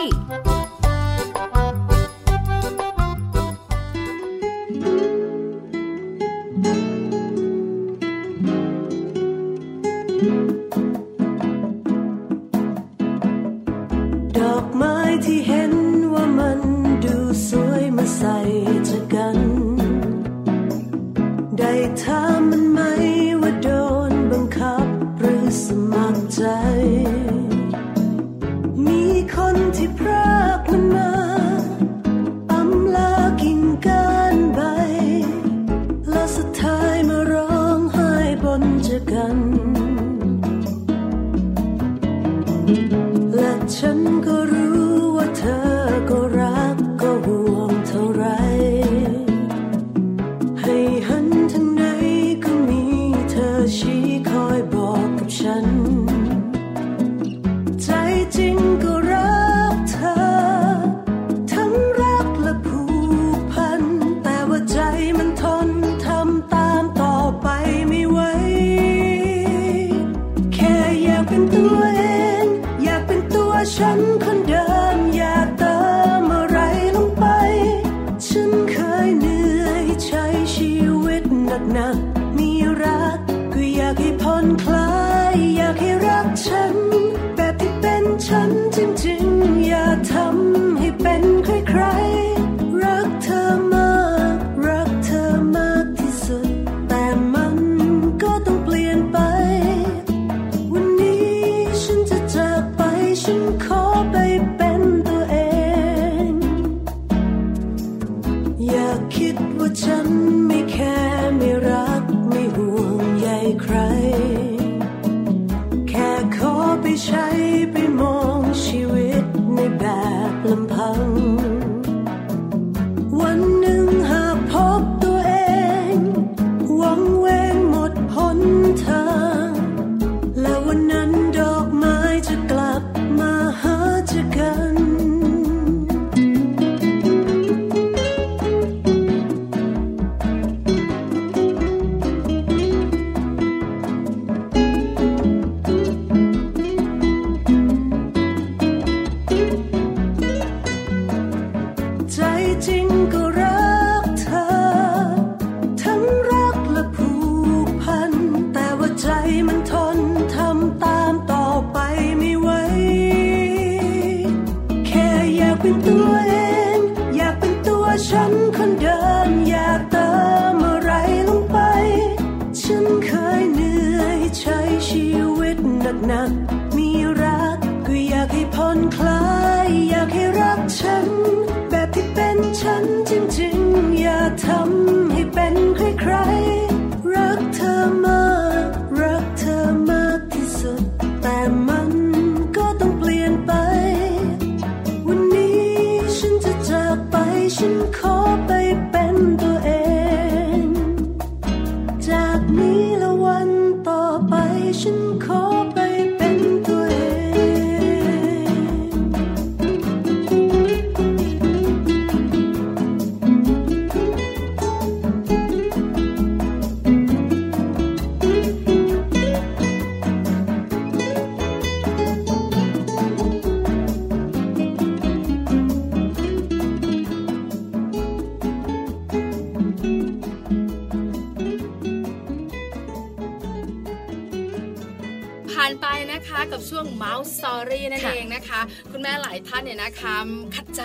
[239.81, 240.19] นเนี่ยนะคะ
[240.57, 240.83] ขัดใจ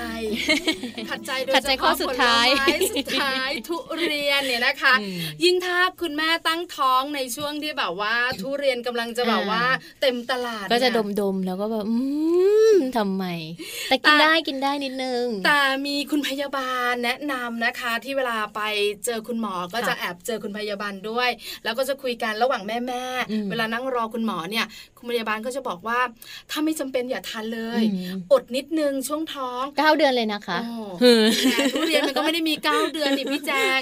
[1.09, 9.63] ขัดใจโดยขัดใจเฉข้อพาะสุผดลท้ายไม้สุดท้ายทุเรียนเนี่ยนะคะอืมยิ่งถ้าคุณแม่ตั้งท้องในช่วงที่แบบว่า ทุเรียนกำลังจะแบบอ่าว่า
[10.01, 11.95] เต็มตลาดก็จะเนี่ยดมๆแล้วก็แบบอื
[12.73, 13.25] มทำไม
[13.89, 18.61] แต่กินแต่ได้กินได้นิดนึง แต่มีคุณพยาบาลแนะนำนะคะ ที่เวลาไป
[19.05, 21.29] เจอคุณหมอก็ค่ะจะแอบเจอคุณพยาบาลด้วย
[21.63, 24.65] แล้วก็จะคุยกันระหว่างแม่แม่ๆอืมเวลานั่งรอคุณหมอเนี่ย
[25.05, 25.99] คุณพยาบาลก็จะบอกว่า
[26.51, 33.79] ถ้าไม่จำเป็นอย่าทานเลยอืมอดนิดนึงช่วงท้องเก้าเดือนเลยนะคะโอ้หือแต่ทุเรียนมันก็ไม่ได้มี9เดือนนี่พี่แจง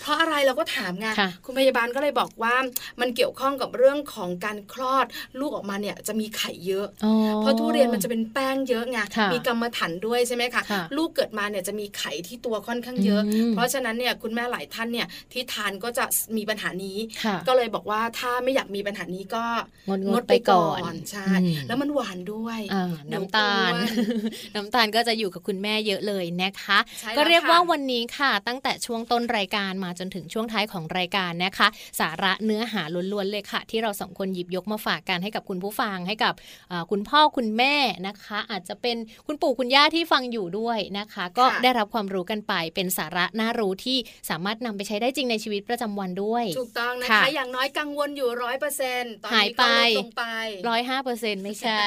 [0.00, 2.54] เพราะอะไรเราก็ถามไงค่ะคุณพยาบาลก็เลยบอกว่า
[3.00, 5.06] มันเกี่ยวข้องกับเรื่องของการคลอด
[5.40, 16.04] ลูกออกมาเนี่ยจะมีไข่เยอะอ๋อเพราะทุเรียนมันจะเป็นแป้งเยอะไงค่ะมีกรรมฐานด้วยใช่ไหมคะค่ะลูกเกิดมาเนี่ยจะมีไข่ที่ตัวค่อนข้างเยอะอืมเพราะฉะนั้นเนี่ยคุณแม่หลายท่านเนี่ยที่ทานก็จะ
[16.36, 19.44] มีปัญหานี้ค่ะก็เลยบอกว่าถ้าไม่อยากมีปัญหานี้ก็
[19.88, 31.68] งดงดไปก่อนใช่อืมแล้วมันหวานด้วยอ่าเดี๋ยวน้ำตาลอ้วนน้ำตาลก็จะอยู่กับคุณแม่เยอะเลยนะคะใช่แล้วก็เรียกค่ะว่าวันนี้ค่ะ ตั้งแต่ช่วงต้นรายการมาจนถึงช่วงท้ายของรายการนะคะ
[32.00, 36.34] สาระเนื้อหาล้วนๆเลยค่ะ ที่เราสองคนหยิบยกมาฝากกันให้กับคุณผู้ฟังให้กับ
[36.70, 37.74] อ่าคุณพ่อคุณแม่
[38.06, 38.96] นะคะ อาจจะเป็น
[39.26, 43.98] คุณปู่คุณย่าที่ฟังอยู่ด้วยนะคะ ก็ค่ะได้รับความรู้กันไปเป็นสาระน่ารู้ที่
[44.30, 50.24] สามารถนำไปใช้ได้จริงในชีวิตประจำวันด้วย ถูกต้องนะคะค่ะอย่างน้อยกังวลอยู่ร้อยเปอร์เซ็นต์ตอนหายนี้ไปก็ลดลงไป
[50.68, 51.80] ร้อยห้าเปอร์เซ็นต์ไม่ใช่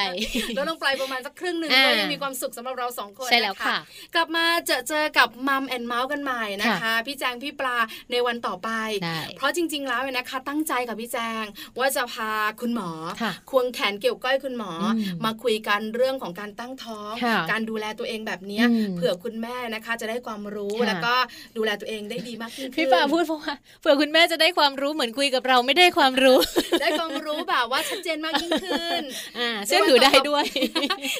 [0.56, 3.76] ลดลงไปประมาณสักครึ่งหนึ่งอ่าก็ยังมีความสุขสำหรับเราสองคนใช่แล้วนค่ะ
[4.14, 7.76] กลับมาเจอเจอกับมัมแอนเมาส์กันใหม่นะคะค่ะพี่แจงพี่ปลา
[8.10, 8.70] ในวันต่อไป
[9.04, 11.44] ได้เพราะจริง ๆ แล้วเนี่ยนะคะ ตั้งใจกับพี่แจง
[11.78, 12.90] ว่าจะพาคุณหมอ
[13.22, 14.94] ค่ะควงแขนเกี่ยวก้อยคุณหมออม
[15.24, 21.14] มาคุยกันเรื่องของการตั้งท้องค่ะการดูแลตัวเองแบบเนี้ยอืมเผื่อคุณแม่นะคะจะได้ความรู้ค่ะแล้วก็
[21.56, 26.38] ดูแลตัวเองได้ดีมากยิ่งขึ้นพี่ป่าพูดเพราะว่าเผื่อคุณแม่จะได้ความรู้เหมือนคุยกับเราไม่ได้ความรู้
[26.80, 29.02] ได้ความรู้แบบว่าชัดเจนมากยิ่งขึ้น
[29.38, 30.44] อ่าเชื่อถือได้ด้วย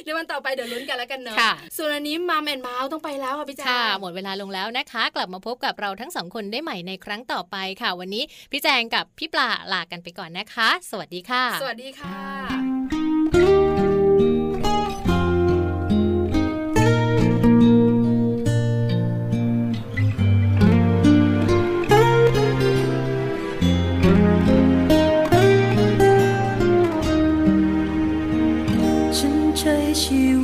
[0.04, 8.22] ในวันต่อไปเดี๋ยวลุ้นกันแล้วกันเนอะค่ะส่วนอันนี้มาแมนเมาส์ต้องไปแล้วค่ะพี่แจงค่ะหมดเวลาลงแล้วนะคะ กลับมาพบกับเราทั้งสองคนได้ใหม่ในครั้งต่อไปค่ะ วันนี้
[8.52, 12.59] พี่แจงกับพี่ปลาลากันไปก่อนนะคะ สวัสดีค่ะ สวัสดีค่ะ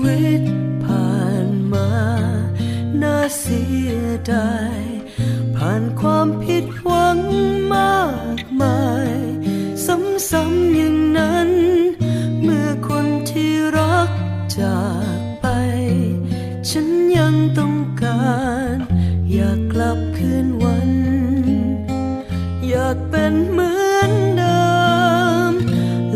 [0.07, 0.43] วิต
[0.85, 1.91] ผ่านมา
[3.03, 3.93] น่าเสีย
[4.33, 4.81] ดาย
[5.57, 7.19] ผ่านความผิดหวัง
[7.75, 8.03] มา
[8.39, 9.13] กมาย
[9.85, 11.51] ซ้ำๆอย่างนั้น
[12.43, 14.11] เมื่อคนที่รัก
[14.61, 14.83] จา
[15.17, 15.47] กไป
[16.71, 16.87] ฉัน
[17.17, 18.35] ยังต้องกา
[18.75, 18.77] ร
[19.33, 20.91] อยากกลับคืนวัน
[22.69, 24.67] อยากเป็นเหมือนเดิ
[25.51, 25.53] ม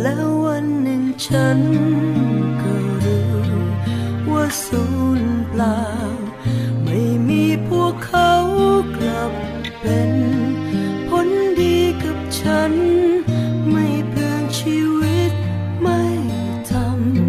[0.03, 1.59] แล้ววันหนึ่งฉัน
[5.71, 5.95] ญเปล่า
[6.85, 8.33] ไม่มีพวกเขา
[8.97, 9.33] กลับ
[9.81, 10.13] เป็น
[11.09, 11.29] ผล
[11.61, 12.73] ดีกับฉัน
[13.71, 15.33] ไม่เปลืองชีวิต
[15.83, 16.03] ไม่
[16.71, 16.73] ท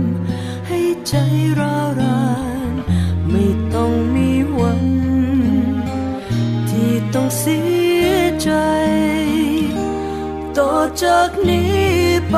[0.07, 1.13] ำให้ใจ
[1.59, 2.29] ร้าวรา
[2.71, 2.73] น
[3.29, 4.83] ไม่ต้องมีวัน
[6.69, 7.61] ที่ต้องเสี
[8.05, 8.09] ย
[8.43, 8.51] ใจ
[10.57, 10.73] ต่อ
[11.03, 11.85] จากนี้
[12.29, 12.35] ไป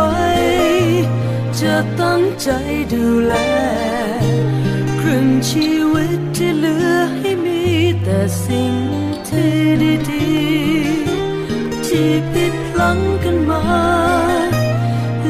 [1.60, 2.50] จะตั้งใจ
[2.94, 3.36] ดูแล
[5.16, 7.62] รื่งชีวิตที่เหลือให้มี
[8.04, 8.74] แต่สิ่ง
[9.30, 9.56] ที่
[10.10, 13.64] ดีๆที่ผิดพลังกันมา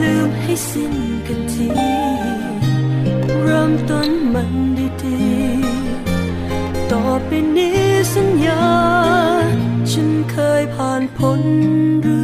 [0.02, 0.94] ลืมให้สิ้น
[1.28, 1.68] กันที
[3.42, 4.52] เริ่มต้นมัน
[5.04, 7.78] ดีๆต่อไปนี้
[8.14, 8.64] สัญญา
[9.92, 11.42] ฉันเคยผ่านพ้น
[12.02, 12.23] เรื่อง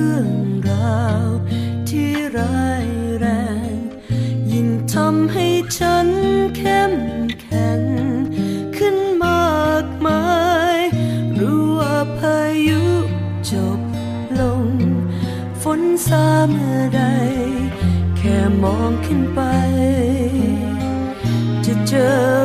[16.10, 17.02] ษาเมื่อใด
[18.18, 19.40] แค่มองขึ้นไป
[21.66, 22.39] จะเจอ